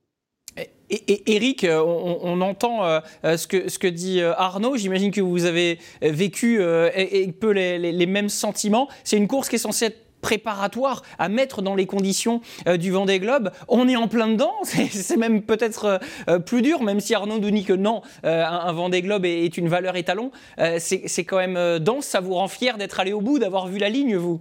Et, 0.89 1.35
Eric, 1.35 1.65
on, 1.69 2.39
entend 2.41 3.01
ce, 3.23 3.47
que, 3.47 3.67
ce 3.67 3.77
que 3.77 3.87
dit 3.87 4.21
Arnaud. 4.21 4.77
J'imagine 4.77 5.11
que 5.11 5.19
vous 5.19 5.45
avez 5.45 5.79
vécu 6.01 6.61
un 6.61 7.31
peu 7.37 7.49
les, 7.49 8.05
mêmes 8.05 8.29
sentiments. 8.29 8.87
C'est 9.03 9.17
une 9.17 9.27
course 9.27 9.49
qui 9.49 9.55
est 9.55 9.59
censée 9.59 9.85
être 9.85 10.04
préparatoire 10.25 11.03
à 11.19 11.29
mettre 11.29 11.61
dans 11.61 11.75
les 11.75 11.85
conditions 11.85 12.41
du 12.79 12.89
Vendée 12.89 13.19
Globe. 13.19 13.51
On 13.67 13.87
est 13.87 13.95
en 13.95 14.07
plein 14.07 14.27
dedans, 14.27 14.53
c'est 14.63 15.17
même 15.17 15.43
peut-être 15.43 15.99
plus 16.47 16.63
dur, 16.63 16.81
même 16.81 16.99
si 16.99 17.13
Arnaud 17.13 17.37
nous 17.37 17.51
dit 17.51 17.63
que 17.63 17.73
non, 17.73 18.01
un, 18.23 18.71
Vendée 18.73 19.03
Globe 19.03 19.25
est, 19.25 19.55
une 19.55 19.69
valeur 19.69 19.95
étalon. 19.95 20.31
c'est 20.79 21.23
quand 21.25 21.37
même 21.37 21.79
dense, 21.79 22.05
ça 22.05 22.21
vous 22.21 22.33
rend 22.33 22.47
fier 22.47 22.79
d'être 22.79 22.99
allé 22.99 23.13
au 23.13 23.21
bout, 23.21 23.37
d'avoir 23.37 23.67
vu 23.67 23.77
la 23.77 23.89
ligne, 23.89 24.15
vous? 24.15 24.39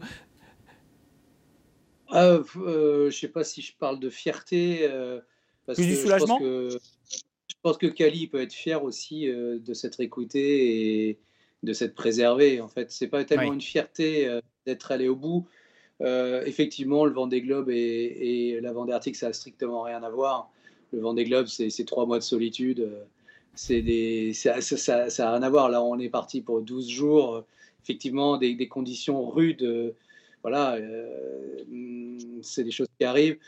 Je 2.12 3.06
ne 3.06 3.10
sais 3.10 3.28
pas 3.28 3.44
si 3.44 3.60
je 3.60 3.74
parle 3.78 4.00
de 4.00 4.08
fierté. 4.08 4.88
Plus 5.72 5.86
du 5.86 5.96
soulagement? 5.96 6.38
je 6.40 7.54
pense, 7.62 7.78
que, 7.78 7.86
Kali 7.86 8.26
peut 8.26 8.42
être 8.42 8.52
fier 8.52 8.82
aussi 8.82 9.28
euh, 9.28 9.58
de 9.58 9.72
s'être 9.72 10.00
écouté 10.00 11.08
et 11.08 11.18
de 11.62 11.72
s'être 11.72 11.94
préservé. 11.94 12.60
En 12.60 12.68
fait, 12.68 12.90
c'est 12.90 13.08
pas 13.08 13.24
tellement 13.24 13.54
une 13.54 13.60
fierté 13.60 14.26
euh, 14.26 14.40
d'être 14.66 14.92
allé 14.92 15.08
au 15.08 15.16
bout. 15.16 15.46
Euh, 16.04 16.44
effectivement, 16.44 17.04
le 17.04 17.12
Vendée 17.12 17.40
Globe 17.40 17.70
et, 17.70 18.54
et 18.54 18.60
la 18.60 18.72
Vendée 18.72 18.92
Arctique, 18.92 19.16
ça 19.16 19.28
a 19.28 19.32
strictement 19.32 19.82
rien 19.82 20.02
à 20.02 20.10
voir. 20.10 20.50
Le 20.92 21.00
Vendée 21.00 21.24
Globe, 21.24 21.46
c'est 21.46 21.84
trois 21.84 22.06
mois 22.06 22.18
de 22.18 22.24
solitude. 22.24 22.88
Des, 23.68 24.32
ça 24.34 24.56
n'a 24.56 25.32
rien 25.32 25.42
à 25.42 25.50
voir. 25.50 25.68
Là, 25.70 25.82
on 25.82 25.98
est 25.98 26.08
parti 26.08 26.40
pour 26.40 26.60
12 26.62 26.88
jours. 26.88 27.44
Effectivement, 27.82 28.36
des, 28.36 28.68
conditions 28.68 29.28
rudes 29.28 29.94
voilà, 30.44 30.74
euh, 30.74 31.64
c'est 32.42 32.64
des 32.64 32.70
choses 32.70 32.86
qui 32.98 33.06
arrivent. 33.06 33.38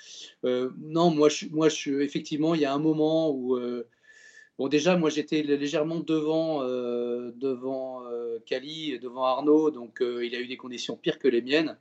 Euh, 0.44 0.70
non, 0.78 1.10
moi, 1.10 1.28
moi, 1.50 1.68
je, 1.68 2.00
effectivement, 2.00 2.54
il 2.54 2.62
y 2.62 2.64
a 2.64 2.72
un 2.72 2.78
moment 2.78 3.30
où, 3.30 3.54
euh, 3.56 3.86
bon, 4.58 4.68
déjà, 4.68 4.96
moi, 4.96 5.10
j'étais 5.10 5.42
légèrement 5.42 6.00
devant, 6.00 6.62
devant 6.64 8.02
Cali, 8.46 8.98
devant 8.98 9.24
Arnaud, 9.24 9.70
donc 9.70 9.98
il 10.00 10.34
a 10.34 10.40
eu 10.40 10.46
des 10.46 10.56
conditions 10.56 10.96
pires 10.96 11.18
que 11.18 11.28
les 11.28 11.42
miennes. 11.42 11.76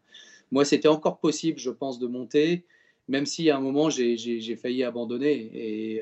Moi, 0.51 0.65
c'était 0.65 0.87
encore 0.87 1.19
possible, 1.19 1.59
je 1.59 1.69
pense, 1.69 1.99
de 1.99 2.07
monter, 2.07 2.65
même 3.07 3.25
si 3.25 3.49
à 3.49 3.57
un 3.57 3.59
moment, 3.59 3.89
j'ai 3.89 4.55
failli 4.55 4.83
abandonner 4.83 5.49
et 5.53 6.01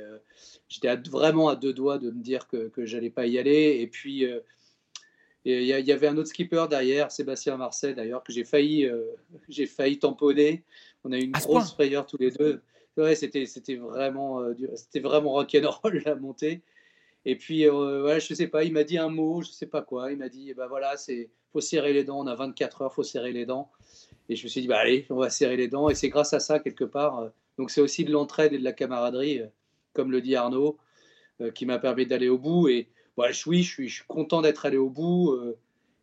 j'étais 0.69 0.95
vraiment 1.09 1.49
à 1.49 1.55
deux 1.55 1.73
doigts 1.73 1.97
de 1.97 2.11
me 2.11 2.21
dire 2.21 2.47
que, 2.47 2.69
que 2.69 2.85
j'allais 2.85 3.09
pas 3.09 3.25
y 3.25 3.37
aller. 3.39 3.77
Et 3.81 3.87
puis, 3.87 4.25
il 5.45 5.63
y, 5.63 5.91
avait 5.91 6.07
un 6.07 6.17
autre 6.17 6.29
skipper 6.29 6.65
derrière, 6.69 7.11
Sébastien 7.11 7.57
Marseille 7.57 7.93
d'ailleurs, 7.93 8.23
que 8.23 8.31
j'ai 8.31 8.45
failli, 8.45 8.85
euh, 8.85 9.03
j'ai 9.49 9.65
failli 9.65 9.99
tamponner. 9.99 10.63
On 11.03 11.11
a 11.11 11.17
eu 11.17 11.23
une 11.23 11.31
grosse 11.31 11.73
frayeur 11.73 12.05
tous 12.05 12.17
les 12.17 12.31
deux. 12.31 12.61
Ouais, 12.95 13.15
c'était, 13.15 13.45
vraiment, 13.75 14.39
euh, 14.39 14.53
c'était 14.75 14.99
vraiment 14.99 15.31
rock'n'roll 15.31 16.01
la 16.05 16.15
montée. 16.15 16.61
Et 17.25 17.37
puis, 17.37 17.67
euh, 17.67 18.01
voilà, 18.01 18.19
je 18.19 18.33
sais 18.33 18.47
pas, 18.47 18.63
il 18.63 18.73
m'a 18.73 18.83
dit 18.83 18.97
un 18.97 19.09
mot, 19.09 19.41
je 19.41 19.51
sais 19.51 19.65
pas 19.65 19.81
quoi. 19.81 20.11
Il 20.11 20.17
m'a 20.17 20.29
dit, 20.29 20.49
eh 20.49 20.53
ben 20.53 20.67
voilà, 20.67 20.97
c'est, 20.97 21.29
faut 21.51 21.61
serrer 21.61 21.93
les 21.93 22.03
dents. 22.03 22.19
On 22.19 22.27
a 22.27 22.35
24 22.35 22.81
heures, 22.81 22.93
faut 22.93 23.03
serrer 23.03 23.31
les 23.31 23.45
dents. 23.45 23.71
Et 24.29 24.35
je 24.35 24.43
me 24.43 24.49
suis 24.49 24.61
dit, 24.61 24.67
bah 24.67 24.79
allez, 24.79 25.05
on 25.09 25.15
va 25.15 25.29
serrer 25.29 25.57
les 25.57 25.67
dents. 25.67 25.89
Et 25.89 25.95
c'est 25.95 26.09
grâce 26.09 26.33
à 26.33 26.39
ça 26.39 26.59
quelque 26.59 26.83
part. 26.85 27.31
donc 27.57 27.71
c'est 27.71 27.81
aussi 27.81 28.03
de 28.05 28.11
l'entraide 28.11 28.53
et 28.53 28.57
de 28.57 28.63
la 28.63 28.73
camaraderie, 28.73 29.41
comme 29.93 30.11
le 30.11 30.21
dit 30.21 30.35
Arnaud, 30.35 30.77
qui 31.55 31.65
m'a 31.65 31.79
permis 31.79 32.05
d'aller 32.05 32.29
au 32.29 32.37
bout. 32.37 32.67
Et 32.67 32.89
oui, 33.17 33.27
je 33.31 33.67
suis, 33.67 33.89
je 33.89 33.95
suis 33.95 34.05
content 34.07 34.41
d'être 34.41 34.65
allé 34.65 34.77
au 34.77 34.89
bout. 34.89 35.31
Euh, 35.31 35.57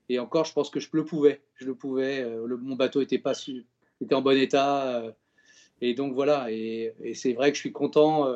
et 0.09 0.19
encore, 0.19 0.45
je 0.45 0.53
pense 0.53 0.71
que 0.71 0.81
je 0.81 0.89
le 0.93 1.05
pouvais. 1.05 1.41
Je 1.55 1.67
le 1.67 1.75
pouvais. 1.75 2.23
Euh, 2.23 2.57
mon 2.59 2.77
bateau 2.77 3.01
était 3.01 3.19
pas 3.19 3.33
était 4.01 4.15
en 4.15 4.23
bon 4.23 4.37
état. 4.37 5.01
Euh, 5.01 5.13
et 5.81 5.95
donc 5.95 6.15
voilà. 6.15 6.51
Et, 6.51 6.95
c'est 7.15 7.33
vrai 7.33 7.51
que 7.51 7.57
je 7.57 7.61
suis 7.61 7.73
content 7.73 8.27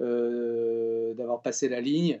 d'avoir 0.00 1.42
passé 1.42 1.68
la 1.68 1.80
ligne. 1.80 2.20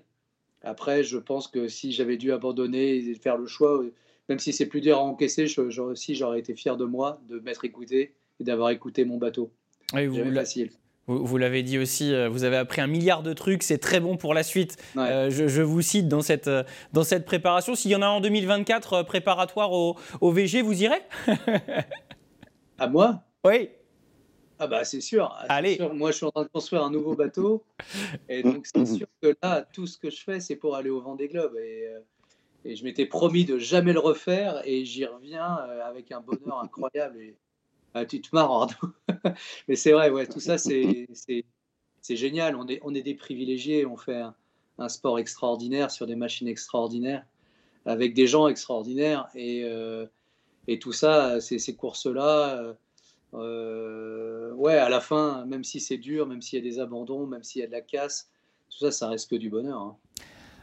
Après, 0.62 1.02
je 1.02 1.16
pense 1.16 1.48
que 1.48 1.68
si 1.68 1.92
j'avais 1.92 2.16
dû 2.16 2.32
abandonner 2.32 2.96
et 2.96 3.14
faire 3.14 3.38
le 3.38 3.46
choix, 3.46 3.82
même 4.28 4.38
si 4.38 4.52
c'est 4.52 4.66
plus 4.66 4.80
dur 4.80 4.98
à 4.98 5.02
encaisser, 5.02 5.46
aussi 5.58 6.14
j'aurais 6.14 6.38
été 6.38 6.54
fier 6.54 6.76
de 6.76 6.84
moi 6.84 7.20
de 7.28 7.38
m'être 7.40 7.64
écouté 7.64 8.12
et 8.38 8.44
d'avoir 8.44 8.70
écouté 8.70 9.04
mon 9.04 9.16
bateau. 9.16 9.50
Oui, 9.94 10.06
vous, 10.06 10.32
facile. 10.32 10.70
Vous, 11.06 11.38
l'avez 11.38 11.62
dit 11.64 11.78
aussi, 11.78 12.14
euh, 12.14 12.28
vous 12.28 12.44
avez 12.44 12.56
appris 12.56 12.80
un 12.80 12.86
milliard 12.86 13.22
de 13.22 13.32
trucs, 13.32 13.64
c'est 13.64 13.78
très 13.78 13.98
bon 13.98 14.16
pour 14.16 14.32
la 14.32 14.44
suite. 14.44 14.76
Euh, 14.96 15.30
je, 15.30 15.62
vous 15.62 15.82
cite 15.82 16.06
dans 16.06 16.22
cette, 16.22 16.46
euh, 16.46 16.62
dans 16.92 17.02
cette 17.02 17.24
préparation. 17.24 17.74
S'il 17.74 17.90
y 17.90 17.96
en 17.96 18.02
a 18.02 18.06
en 18.06 18.20
2024 18.20 19.02
préparatoire 19.02 19.72
au, 19.72 19.96
au, 20.20 20.30
VG, 20.30 20.62
vous 20.62 20.82
irez? 20.82 21.00
À 22.78 22.86
moi? 22.86 23.24
Oui. 23.44 23.70
Ah 24.60 24.66
bah 24.66 24.84
c'est 24.84 25.00
sûr. 25.00 25.34
Allez. 25.48 25.78
Moi 25.94 26.10
je 26.10 26.18
suis 26.18 26.26
en 26.26 26.30
train 26.30 26.44
de 26.44 26.48
construire 26.48 26.84
un 26.84 26.90
nouveau 26.90 27.16
bateau 27.16 27.64
et 28.28 28.42
donc 28.44 28.66
c'est 28.66 28.86
sûr 28.86 29.06
que 29.22 29.34
là 29.42 29.62
tout 29.62 29.86
ce 29.86 29.98
que 29.98 30.10
je 30.10 30.22
fais 30.22 30.38
c'est 30.38 30.56
pour 30.56 30.76
aller 30.76 30.90
au 30.90 31.00
Vendée 31.00 31.28
Globe 31.28 31.56
et, 31.56 31.88
et 32.64 32.76
je 32.76 32.84
m'étais 32.84 33.06
promis 33.06 33.44
de 33.44 33.58
jamais 33.58 33.92
le 33.92 34.00
refaire 34.00 34.60
et 34.66 34.84
j'y 34.84 35.06
reviens 35.06 35.54
avec 35.84 36.12
un 36.12 36.20
bonheur 36.20 36.60
incroyable 36.62 37.20
et 37.20 37.36
ah, 37.94 38.04
tu 38.04 38.20
te 38.20 38.28
marres, 38.32 38.68
Mais 39.68 39.74
c'est 39.74 39.92
vrai, 39.92 40.10
ouais, 40.10 40.26
tout 40.26 40.40
ça, 40.40 40.58
c'est 40.58 41.06
génial. 42.08 42.54
On 42.54 42.66
est, 42.68 42.78
on 42.82 42.94
est 42.94 43.02
des 43.02 43.14
privilégiés. 43.14 43.84
On 43.84 43.96
fait 43.96 44.22
un, 44.78 44.88
sport 44.88 45.18
extraordinaire 45.18 45.90
sur 45.90 46.06
des 46.06 46.16
machines 46.16 46.48
extraordinaires, 46.48 47.26
avec 47.84 48.14
des 48.14 48.26
gens 48.26 48.48
extraordinaires. 48.48 49.28
Et, 49.34 49.64
euh, 49.64 50.06
et 50.68 50.78
tout 50.78 50.92
ça, 50.92 51.40
ces, 51.40 51.58
ces 51.58 51.74
courses-là, 51.74 52.76
euh, 53.34 54.52
ouais, 54.54 54.76
à 54.76 54.88
la 54.88 55.00
fin, 55.00 55.44
même 55.46 55.64
si 55.64 55.80
c'est 55.80 55.98
dur, 55.98 56.26
même 56.26 56.42
s'il 56.42 56.58
y 56.58 56.68
a 56.68 56.70
des 56.70 56.78
abandons, 56.80 57.26
même 57.26 57.42
s'il 57.42 57.60
y 57.60 57.64
a 57.64 57.66
de 57.66 57.72
la 57.72 57.80
casse, 57.80 58.28
tout 58.68 58.78
ça, 58.78 58.90
ça 58.90 59.08
reste 59.08 59.30
que 59.30 59.36
du 59.36 59.50
bonheur. 59.50 59.78
Hein. 59.78 59.96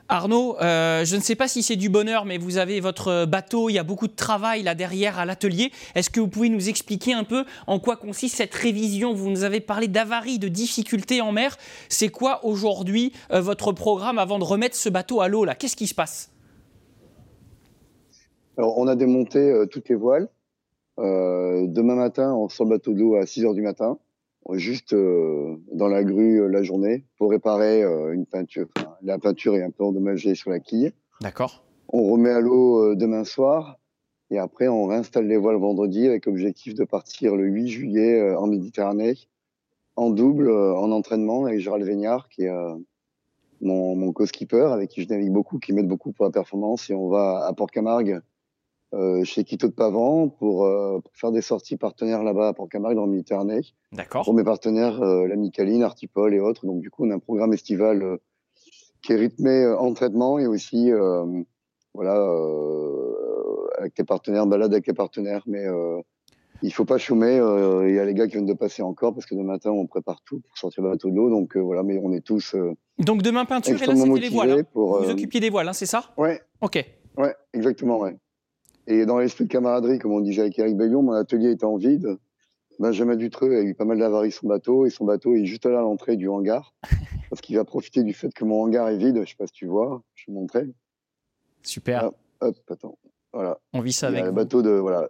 Arnaud, 0.10 0.58
euh, 0.62 1.04
je 1.04 1.18
ne 1.18 1.22
sais 1.22 1.36
pas 1.36 1.50
si 1.50 1.62
c'est 1.62 1.76
du 1.76 1.90
bonheur, 1.90 2.24
mais 2.24 2.38
vous 2.38 2.58
avez 2.58 2.80
votre 2.80 3.26
bateau, 3.26 3.70
il 3.70 3.74
y 3.74 3.78
a 3.78 3.84
beaucoup 3.84 4.08
de 4.08 4.16
travail 4.16 4.64
là 4.64 4.74
derrière 4.74 5.20
à 5.20 5.26
l'atelier. 5.26 5.72
Est-ce 5.96 6.10
que 6.10 6.22
vous 6.22 6.30
pouvez 6.30 6.48
nous 6.48 6.70
expliquer 6.70 7.14
un 7.14 7.26
peu 7.26 7.44
en 7.68 7.80
quoi 7.80 7.98
consiste 7.98 8.38
cette 8.38 8.56
révision? 8.56 9.14
Vous 9.14 9.30
nous 9.30 9.44
avez 9.44 9.60
parlé 9.60 9.90
d'avaries, 9.90 10.40
de 10.40 10.48
difficultés 10.48 11.20
en 11.20 11.34
mer. 11.34 11.58
C'est 11.90 12.08
quoi 12.08 12.46
aujourd'hui 12.46 13.12
euh, 13.32 13.42
votre 13.42 13.74
programme 13.74 14.18
avant 14.18 14.40
de 14.40 14.46
remettre 14.46 14.78
ce 14.78 14.88
bateau 14.88 15.20
à 15.20 15.28
l'eau 15.28 15.44
là? 15.44 15.56
Qu'est-ce 15.56 15.76
qui 15.76 15.88
se 15.88 15.96
passe? 15.96 16.32
Alors, 18.58 18.78
on 18.78 18.88
a 18.88 18.96
démonté 18.96 19.40
euh, 19.40 19.66
toutes 19.66 19.90
les 19.90 19.96
voiles. 19.96 20.30
Demain 20.98 21.96
matin, 21.96 22.34
on 22.34 22.50
sort 22.50 22.66
le 22.66 22.72
bateau 22.72 22.94
de 22.94 23.00
l'eau 23.00 23.16
à 23.16 23.26
6 23.26 23.44
h 23.44 23.54
du 23.54 23.62
matin 23.62 23.98
juste 24.56 24.94
euh, 24.94 25.58
dans 25.74 25.88
la 25.88 26.04
grue 26.04 26.42
euh, 26.42 26.48
la 26.48 26.64
journée 26.64 27.04
pour 27.18 27.32
réparer 27.32 27.84
euh, 27.84 28.14
une 28.14 28.26
peinture. 28.26 28.68
la 29.02 29.20
peinture 29.20 29.56
est 29.56 29.64
un 29.64 29.72
peu 29.72 29.84
endommagée 29.84 30.36
sur 30.36 30.50
la 30.50 30.60
quille. 30.60 30.92
D'accord. 31.22 31.64
On 31.90 32.12
remet 32.12 32.30
à 32.30 32.40
l'eau 32.40 32.96
demain 32.96 33.24
soir 33.24 33.80
et 34.30 34.38
après 34.38 34.68
on 34.68 34.86
réinstalle 34.86 35.28
les 35.28 35.38
voiles 35.38 35.58
vendredi 35.58 36.06
avec 36.06 36.26
l'objectif 36.26 36.76
de 36.76 36.84
partir 36.84 37.36
le 37.36 37.46
8 37.46 37.68
juillet 37.70 38.36
en 38.36 38.48
Méditerranée 38.48 39.16
en 39.96 40.10
double 40.10 40.52
en 40.52 40.92
entraînement 40.92 41.46
avec 41.46 41.62
Gérald 41.62 41.88
Vignard 41.88 42.28
qui 42.28 42.44
est 42.44 42.52
mon, 43.62 43.96
mon 43.96 44.12
co-skipper 44.12 44.70
avec 44.74 44.90
qui 44.90 45.04
je 45.04 45.08
navigue 45.08 45.32
beaucoup, 45.32 45.60
qui 45.60 45.72
m'aide 45.72 45.88
beaucoup 45.88 46.12
pour 46.12 46.26
la 46.26 46.32
performance 46.32 46.90
et 46.90 46.94
on 46.94 47.08
va 47.08 47.46
à 47.48 47.54
Port-Camargue 47.54 48.20
euh, 48.94 49.26
chez 49.26 49.44
Quito 49.44 49.68
de 49.68 49.74
Pavan 49.74 50.30
pour, 50.30 50.66
euh, 50.66 51.02
pour, 51.02 51.12
faire 51.14 51.34
des 51.34 51.42
sorties 51.42 51.76
partenaires 51.76 52.24
là-bas 52.24 52.50
à 52.50 52.54
Port-Camargue 52.54 52.96
dans 52.96 53.06
le 53.06 53.12
Méditerranée. 53.12 53.60
D'accord. 53.92 54.24
Pour 54.24 54.34
mes 54.34 54.46
partenaires, 54.46 55.02
euh, 55.02 55.28
l'ami 55.28 55.52
Caline, 55.52 55.84
Artipol 55.84 56.34
et 56.34 56.40
autres. 56.40 56.66
Donc 56.66 56.80
du 56.80 56.90
coup, 56.90 57.06
on 57.06 57.12
a 57.12 57.16
un 57.16 57.20
programme 57.20 57.52
estival 57.52 58.18
qui 59.02 59.12
est 59.12 59.18
rythmé 59.18 59.66
en 59.68 59.94
traitement 59.94 60.40
et 60.40 60.48
aussi 60.48 60.90
voilà 61.94 62.14
avec 63.78 63.94
tes 63.94 64.04
partenaires, 64.04 64.48
balade 64.48 64.72
avec 64.72 64.86
tes 64.86 64.94
partenaires, 64.94 65.44
mais 65.48 65.66
il 66.62 66.74
faut 66.74 66.86
pas 66.86 66.98
chômer. 66.98 67.36
Il 67.36 67.94
y 67.94 68.00
a 68.00 68.06
les 68.06 68.14
gars 68.14 68.26
qui 68.28 68.34
viennent 68.34 68.46
de 68.46 68.54
passer 68.54 68.82
encore 68.84 69.14
parce 69.14 69.26
que 69.26 69.36
demain 69.36 69.54
matin 69.54 69.72
on 69.72 69.86
prépare 69.86 70.22
tout 70.26 70.40
pour 70.40 70.58
sortir 70.58 70.84
le 70.84 70.90
bateau 70.90 71.10
de 71.10 71.16
l'eau, 71.16 71.30
donc 71.30 71.56
voilà. 71.58 71.84
Mais 71.84 72.00
on 72.02 72.12
est 72.14 72.26
tous 72.26 72.56
Donc 73.00 73.22
demain 73.22 73.46
peinture 73.46 73.82
et 73.82 73.86
là 73.86 73.96
c'était 73.96 74.20
les 74.20 74.30
voiles. 74.30 74.52
hein. 74.52 74.64
pour. 74.72 75.02
Vous 75.04 75.10
occupiez 75.10 75.40
des 75.40 75.50
voiles, 75.50 75.68
hein, 75.68 75.74
c'est 75.74 75.86
ça? 75.86 76.06
Ouais, 76.18 76.42
Ok. 76.62 76.84
ouais, 77.18 77.36
exactement, 77.54 78.00
ouais. 78.00 78.18
Et 78.88 79.06
dans 79.06 79.20
l'esprit 79.20 79.44
de 79.46 79.50
camaraderie, 79.50 80.00
comme 80.00 80.14
on 80.14 80.22
disait 80.22 80.42
avec 80.42 80.58
Eric 80.58 80.78
Bellion, 80.78 81.04
mon 81.04 81.12
atelier 81.12 81.52
était 81.52 81.66
en 81.66 81.76
vide. 81.76 82.18
Benjamin 82.80 83.16
Dutreux 83.16 83.54
a 83.56 83.62
eu 83.62 83.74
pas 83.74 83.86
mal 83.86 83.98
d'avaries 84.00 84.32
son 84.32 84.48
bateau 84.48 84.86
et 84.86 84.90
son 84.90 85.04
bateau 85.06 85.34
est 85.34 85.46
juste 85.46 85.66
là 85.66 85.80
à 85.80 85.82
l'entrée 85.82 86.16
du 86.16 86.30
hangar 86.30 86.74
parce 87.30 87.42
qu'il 87.42 87.58
va 87.58 87.66
profiter 87.66 88.04
du 88.04 88.14
fait 88.14 88.34
que 88.34 88.46
mon 88.46 88.62
hangar 88.62 88.88
est 88.90 88.98
vide. 88.98 89.22
Je 89.26 89.30
sais 89.30 89.36
pas 89.36 89.48
si 89.48 89.54
tu 89.54 89.66
vois, 89.66 90.02
je 90.16 90.24
vais 90.24 90.34
te 90.34 90.40
montrer. 90.40 90.66
Super. 91.64 92.06
Ah. 92.06 92.48
Hop, 92.48 92.56
attends. 92.70 92.98
Voilà. 93.34 93.60
On 93.74 93.82
vit 93.82 93.92
ça 93.94 94.10
Il 94.10 94.14
y 94.14 94.16
a 94.18 94.20
avec 94.20 94.26
le 94.28 94.36
bateau 94.36 94.62
de, 94.62 94.70
voilà, 94.70 95.08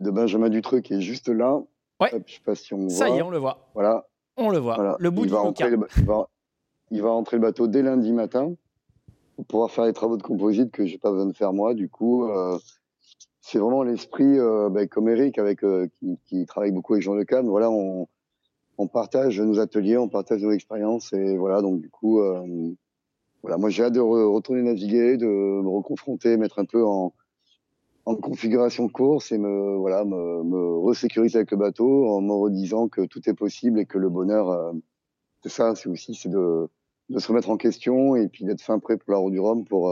de 0.00 0.10
Benjamin 0.10 0.48
Dutreux 0.50 0.80
qui 0.80 0.94
est 0.94 1.00
juste 1.00 1.28
là. 1.28 1.56
Ouais. 2.00 2.14
Hop, 2.14 2.22
je 2.26 2.34
sais 2.34 2.40
pas 2.44 2.54
si 2.54 2.74
on 2.74 2.88
Ça 2.88 3.06
voit. 3.06 3.16
y 3.16 3.18
est, 3.18 3.22
on 3.22 3.30
le 3.30 3.38
voit. 3.38 3.70
Voilà. 3.74 4.06
On 4.36 4.50
le 4.50 4.58
voit. 4.58 4.74
voilà. 4.76 4.96
Le 5.00 5.10
bout 5.10 5.22
il 5.22 5.28
du 5.28 5.32
va, 5.32 5.40
rentrer 5.40 5.70
local. 5.70 5.88
le, 5.96 6.02
il, 6.02 6.06
va, 6.06 6.28
il 6.90 7.02
va 7.02 7.10
rentrer 7.10 7.38
le 7.38 7.42
bateau 7.42 7.66
dès 7.66 7.82
lundi 7.82 8.12
matin 8.12 8.54
pour 9.34 9.46
pouvoir 9.46 9.70
faire 9.70 9.86
les 9.86 9.92
travaux 9.92 10.16
de 10.16 10.22
composite 10.22 10.70
que 10.70 10.86
j'ai 10.86 10.98
pas 10.98 11.10
besoin 11.10 11.26
de 11.26 11.32
faire 11.32 11.52
moi. 11.52 11.74
Du 11.74 11.88
coup, 11.88 12.28
euh, 12.28 12.58
c'est 13.50 13.58
vraiment 13.58 13.82
l'esprit, 13.82 14.38
euh, 14.38 14.68
ben, 14.68 14.86
comme 14.86 15.08
Eric, 15.08 15.38
avec, 15.38 15.64
euh, 15.64 15.88
qui, 16.26 16.44
travaille 16.44 16.70
beaucoup 16.70 16.92
avec 16.92 17.02
Jean 17.02 17.14
Le 17.14 17.24
Cam. 17.24 17.46
Voilà, 17.48 17.70
on, 17.70 18.06
partage 18.92 19.40
nos 19.40 19.58
ateliers, 19.58 19.96
on 19.96 20.08
partage 20.08 20.42
nos 20.42 20.52
expériences. 20.52 21.14
Et 21.14 21.36
voilà, 21.38 21.62
donc 21.62 21.80
du 21.80 21.88
coup, 21.88 22.20
euh, 22.20 22.74
voilà, 23.42 23.56
moi 23.56 23.70
j'ai 23.70 23.84
hâte 23.84 23.94
de 23.94 24.00
re- 24.00 24.32
retourner 24.32 24.62
naviguer, 24.62 25.16
de 25.16 25.26
me 25.26 25.68
reconfronter, 25.68 26.36
mettre 26.36 26.58
un 26.58 26.66
peu 26.66 26.84
en, 26.84 27.14
en 28.04 28.16
configuration 28.16 28.88
course 28.88 29.32
et 29.32 29.38
me, 29.38 29.76
voilà, 29.76 30.04
me, 30.04 30.78
resécuriser 30.80 31.38
avec 31.38 31.50
le 31.50 31.56
bateau 31.56 32.06
en 32.08 32.20
me 32.20 32.32
redisant 32.32 32.88
que 32.88 33.06
tout 33.06 33.28
est 33.30 33.34
possible 33.34 33.80
et 33.80 33.86
que 33.86 33.96
le 33.96 34.10
bonheur, 34.10 34.50
euh, 34.50 34.72
c'est 35.42 35.48
ça, 35.48 35.74
c'est 35.74 35.88
aussi 35.88 36.14
c'est 36.14 36.28
de, 36.28 36.68
de 37.08 37.18
se 37.18 37.28
remettre 37.28 37.48
en 37.48 37.56
question 37.56 38.14
et 38.14 38.28
puis 38.28 38.44
d'être 38.44 38.60
fin 38.60 38.78
prêt 38.78 38.98
pour 38.98 39.12
la 39.12 39.18
roue 39.18 39.30
du 39.30 39.40
Rhum 39.40 39.64
pour, 39.64 39.90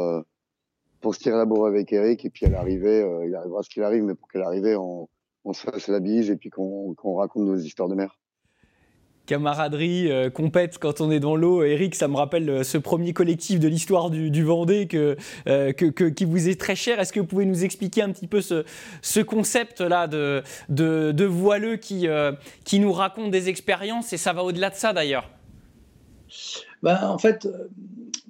pour 1.07 1.15
se 1.15 1.21
tirer 1.21 1.37
la 1.37 1.45
bourre 1.45 1.69
avec 1.69 1.93
Eric 1.93 2.25
et 2.25 2.31
puis 2.31 2.47
à 2.47 2.49
l'arrivée, 2.49 3.01
euh, 3.01 3.29
il 3.29 3.35
arrivera 3.37 3.63
ce 3.63 3.71
qu'il 3.71 3.85
arrive, 3.85 4.03
mais 4.03 4.17
pour 4.17 4.27
qu'à 4.27 4.41
l'arrivée, 4.41 4.75
on, 4.75 5.07
se 5.53 5.61
fasse 5.61 5.87
la 5.87 6.01
bise 6.01 6.31
et 6.31 6.37
puis 6.37 6.51
qu'on 6.51 6.95
qu'on 6.95 7.15
raconte 7.15 7.45
nos 7.45 7.57
histoires 7.57 7.89
de 7.89 7.95
mer. 7.95 8.19
camaraderie, 9.27 10.11
euh, 10.11 10.31
compète 10.31 10.79
quand 10.79 11.01
on 11.01 11.13
est 11.13 11.21
dans 11.21 11.37
l'eau. 11.37 11.63
Eric, 11.63 11.95
ça 11.95 12.09
me 12.09 12.17
rappelle 12.17 12.51
euh, 12.51 12.65
ce 12.65 12.77
premier 12.77 13.13
collectif 13.13 13.61
de 13.61 13.69
l'histoire 13.69 14.11
du, 14.11 14.43
Vendée 14.43 14.89
euh, 14.95 15.15
que, 15.73 15.85
que- 15.91 16.09
qui 16.09 16.25
vous 16.25 16.49
est 16.49 16.61
très 16.61 16.75
cher. 16.75 16.99
Est-ce 16.99 17.13
que 17.13 17.21
vous 17.21 17.27
pouvez 17.27 17.47
nous 17.47 17.63
expliquer 17.65 18.03
un 18.03 18.11
petit 18.11 18.27
peu 18.27 18.41
ce, 18.41 18.65
ce 19.01 19.21
concept-là 19.21 20.09
de, 20.09 20.43
de, 20.71 21.13
de 21.13 21.25
voileux 21.25 21.77
qui, 21.77 22.09
qui 22.65 22.81
nous 22.81 22.93
raconte 22.93 23.31
des 23.31 23.49
expériences 23.49 24.13
et 24.13 24.17
ça 24.17 24.33
va 24.33 24.43
au-delà 24.43 24.71
de 24.71 24.75
ça 24.75 24.93
d'ailleurs? 24.93 25.31
Bah, 26.83 27.11
en 27.11 27.19
fait, 27.19 27.47
euh, 27.47 27.69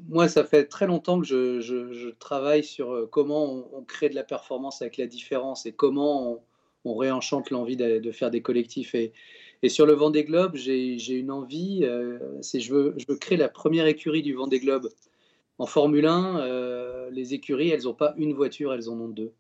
moi, 0.09 0.29
ça 0.29 0.45
fait 0.45 0.65
très 0.67 0.87
longtemps 0.87 1.21
que 1.21 1.27
je, 1.27 2.11
travaille 2.19 2.65
sur 2.65 2.93
euh, 2.93 3.09
comment 3.11 3.67
on, 3.73 3.83
crée 3.83 4.09
de 4.09 4.15
la 4.15 4.25
performance 4.25 4.83
avec 4.83 4.97
la 4.97 5.07
différence 5.07 5.67
et 5.67 5.73
comment 5.73 6.43
on, 6.85 6.95
réenchante 6.95 7.51
l'envie 7.51 7.77
de, 7.77 8.13
faire 8.13 8.31
des 8.31 8.43
collectifs. 8.43 8.95
Et, 8.95 9.13
sur 9.69 9.87
le 9.87 9.95
Vendée 9.95 10.23
Globe, 10.23 10.55
j'ai 10.55 11.15
une 11.15 11.33
envie, 11.33 11.81
euh, 11.83 12.19
c'est 12.41 12.61
je 12.61 12.73
veux, 12.73 12.95
je 12.99 13.07
veux 13.09 13.17
créer 13.17 13.37
la 13.37 13.49
première 13.49 13.87
écurie 13.87 14.23
du 14.23 14.35
Vendée 14.35 14.61
Globe. 14.61 14.89
En 15.59 15.67
Formule 15.67 16.07
1, 16.07 16.39
euh, 16.39 17.11
les 17.11 17.35
écuries, 17.35 17.71
elles 17.71 17.85
n'ont 17.85 17.95
pas 17.95 18.15
une 18.17 18.35
voiture, 18.35 18.73
elles 18.73 18.89
en 18.89 19.01
ont 19.01 19.09
deux. 19.09 19.33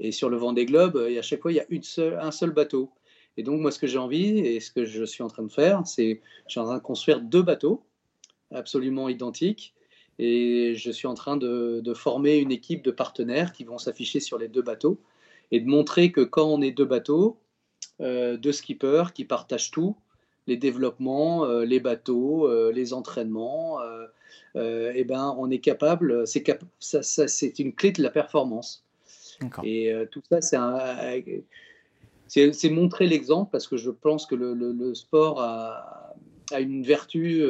Et 0.00 0.12
sur 0.12 0.28
le 0.28 0.36
Vendée 0.36 0.66
Globe, 0.66 0.96
à 0.96 1.22
chaque 1.22 1.40
fois, 1.40 1.52
il 1.52 1.54
y 1.54 1.60
a 1.60 1.66
une 1.70 1.82
seule, 1.82 2.18
un 2.20 2.32
seul 2.32 2.50
bateau. 2.50 2.90
Et 3.38 3.42
donc, 3.42 3.60
moi, 3.60 3.70
ce 3.70 3.78
que 3.78 3.86
j'ai 3.86 3.98
envie 3.98 4.38
et 4.40 4.60
ce 4.60 4.70
que 4.70 4.84
je 4.84 5.04
suis 5.04 5.22
en 5.22 5.28
train 5.28 5.44
de 5.44 5.52
faire, 5.52 5.86
c'est 5.86 6.20
je 6.46 6.50
suis 6.50 6.60
en 6.60 6.64
train 6.64 6.76
de 6.76 6.82
construire 6.82 7.22
deux 7.22 7.42
bateaux 7.42 7.82
absolument 8.50 9.08
identiques. 9.08 9.74
Et 10.18 10.74
je 10.74 10.90
suis 10.90 11.06
en 11.06 11.14
train 11.14 11.36
de, 11.36 11.80
de 11.80 11.94
former 11.94 12.38
une 12.38 12.50
équipe 12.50 12.82
de 12.82 12.90
partenaires 12.90 13.52
qui 13.52 13.62
vont 13.64 13.78
s'afficher 13.78 14.18
sur 14.20 14.36
les 14.36 14.48
deux 14.48 14.62
bateaux 14.62 14.98
et 15.52 15.60
de 15.60 15.66
montrer 15.68 16.10
que 16.10 16.22
quand 16.22 16.46
on 16.46 16.60
est 16.60 16.72
deux 16.72 16.84
bateaux, 16.84 17.38
euh, 18.00 18.36
deux 18.36 18.52
skippers 18.52 19.12
qui 19.14 19.24
partagent 19.24 19.70
tout, 19.70 19.94
les 20.48 20.56
développements, 20.56 21.44
euh, 21.44 21.64
les 21.64 21.78
bateaux, 21.78 22.48
euh, 22.48 22.72
les 22.72 22.92
entraînements, 22.94 23.80
euh, 24.56 24.92
eh 24.94 25.04
ben, 25.04 25.36
on 25.38 25.50
est 25.50 25.60
capable, 25.60 26.26
c'est 26.26 26.42
cap- 26.42 26.64
ça, 26.80 27.02
ça, 27.02 27.28
c'est 27.28 27.58
une 27.60 27.72
clé 27.72 27.92
de 27.92 28.02
la 28.02 28.10
performance. 28.10 28.84
Et 29.64 29.92
tout 30.10 30.22
ça, 30.28 30.40
c'est 32.28 32.70
montrer 32.70 33.06
l'exemple 33.06 33.50
parce 33.52 33.68
que 33.68 33.76
je 33.76 33.90
pense 33.90 34.26
que 34.26 34.34
le, 34.34 34.52
le- 34.54 34.72
le 34.72 34.94
sport 34.94 35.40
a, 35.40 36.14
a 36.50 36.60
une 36.60 36.82
vertu 36.82 37.44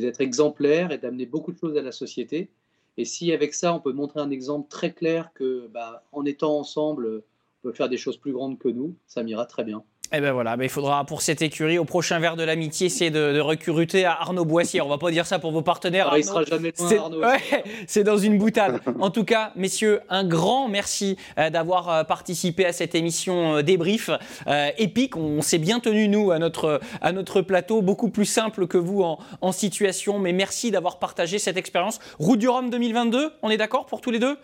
d'être 0.00 0.20
exemplaire 0.20 0.92
et 0.92 0.98
d'amener 0.98 1.26
beaucoup 1.26 1.52
de 1.52 1.58
choses 1.58 1.76
à 1.76 1.82
la 1.82 1.92
société. 1.92 2.50
Et 2.96 3.04
si 3.04 3.32
avec 3.32 3.54
ça, 3.54 3.74
on 3.74 3.80
peut 3.80 3.92
montrer 3.92 4.20
un 4.20 4.30
exemple 4.30 4.68
très 4.68 4.92
clair 4.92 5.30
que, 5.34 5.68
bah, 5.68 6.04
en 6.12 6.24
étant 6.24 6.58
ensemble, 6.58 7.22
on 7.62 7.68
peut 7.68 7.72
faire 7.72 7.88
des 7.88 7.96
choses 7.96 8.16
plus 8.16 8.32
grandes 8.32 8.58
que 8.58 8.68
nous, 8.68 8.94
ça 9.06 9.22
m'ira 9.22 9.46
très 9.46 9.64
bien. 9.64 9.84
Eh 10.10 10.20
ben 10.20 10.32
voilà, 10.32 10.56
ben 10.56 10.64
il 10.64 10.70
faudra 10.70 11.04
pour 11.04 11.20
cette 11.20 11.42
écurie, 11.42 11.78
au 11.78 11.84
prochain 11.84 12.18
verre 12.18 12.34
de 12.36 12.42
l'amitié, 12.42 12.86
essayer 12.86 13.10
de, 13.10 13.34
de 13.34 13.40
recruter 13.40 14.06
à 14.06 14.12
Arnaud 14.18 14.46
Boissier. 14.46 14.80
On 14.80 14.88
va 14.88 14.96
pas 14.96 15.10
dire 15.10 15.26
ça 15.26 15.38
pour 15.38 15.52
vos 15.52 15.60
partenaires. 15.60 16.06
Alors, 16.06 16.16
il 16.18 16.26
Arnaud. 16.26 16.44
sera 16.46 16.56
jamais 16.56 16.72
loin, 16.78 16.88
C'est 16.88 16.96
Arnaud. 16.98 17.20
ouais, 17.20 17.64
c'est 17.86 18.04
dans 18.04 18.16
une 18.16 18.38
boutade. 18.38 18.80
En 19.00 19.10
tout 19.10 19.24
cas, 19.24 19.52
messieurs, 19.54 20.00
un 20.08 20.24
grand 20.24 20.66
merci 20.68 21.18
euh, 21.38 21.50
d'avoir 21.50 21.90
euh, 21.90 22.04
participé 22.04 22.64
à 22.64 22.72
cette 22.72 22.94
émission 22.94 23.56
euh, 23.56 23.62
débrief 23.62 24.08
euh, 24.46 24.70
épique. 24.78 25.14
On, 25.14 25.42
s'est 25.42 25.58
bien 25.58 25.78
tenu 25.78 26.08
nous 26.08 26.30
à 26.30 26.38
notre 26.38 26.80
à 27.02 27.12
notre 27.12 27.42
plateau, 27.42 27.82
beaucoup 27.82 28.08
plus 28.08 28.24
simple 28.24 28.66
que 28.66 28.78
vous 28.78 29.02
en, 29.02 29.18
en 29.42 29.52
situation. 29.52 30.18
Mais 30.18 30.32
merci 30.32 30.70
d'avoir 30.70 30.98
partagé 30.98 31.38
cette 31.38 31.58
expérience. 31.58 31.98
Route 32.18 32.38
du 32.38 32.48
Rhum 32.48 32.70
2022, 32.70 33.32
on 33.42 33.50
est 33.50 33.58
d'accord 33.58 33.84
pour 33.84 34.00
tous 34.00 34.10
les 34.10 34.18
deux? 34.18 34.38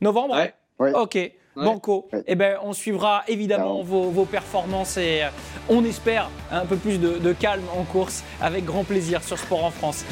Novembre? 0.00 0.34
Ouais. 0.36 0.54
Ouais. 0.78 0.92
Ok. 0.94 1.18
Banco. 1.56 2.08
Ouais. 2.12 2.22
Eh 2.26 2.34
ben, 2.34 2.56
on 2.62 2.72
suivra 2.72 3.24
évidemment 3.28 3.82
vos, 3.82 4.10
vos 4.10 4.24
performances 4.24 4.96
et 4.96 5.22
euh, 5.22 5.28
on 5.68 5.84
espère 5.84 6.30
un 6.50 6.64
peu 6.66 6.76
plus 6.76 6.98
de, 6.98 7.18
de 7.18 7.32
calme 7.32 7.64
en 7.76 7.84
course 7.84 8.24
avec 8.40 8.64
grand 8.64 8.84
plaisir 8.84 9.22
sur 9.22 9.38
Sport 9.38 9.64
en 9.64 9.70
France. 9.70 10.04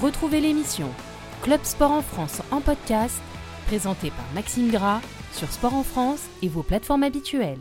Retrouvez 0.00 0.40
l'émission 0.40 0.88
Club 1.42 1.60
Sport 1.62 1.92
en 1.92 2.02
France 2.02 2.42
en 2.50 2.60
podcast, 2.60 3.20
présentée 3.66 4.10
par 4.10 4.26
Maxime 4.34 4.70
Gras 4.70 5.00
sur 5.32 5.50
Sport 5.50 5.74
en 5.74 5.82
France 5.82 6.22
et 6.42 6.48
vos 6.48 6.62
plateformes 6.62 7.02
habituelles. 7.02 7.58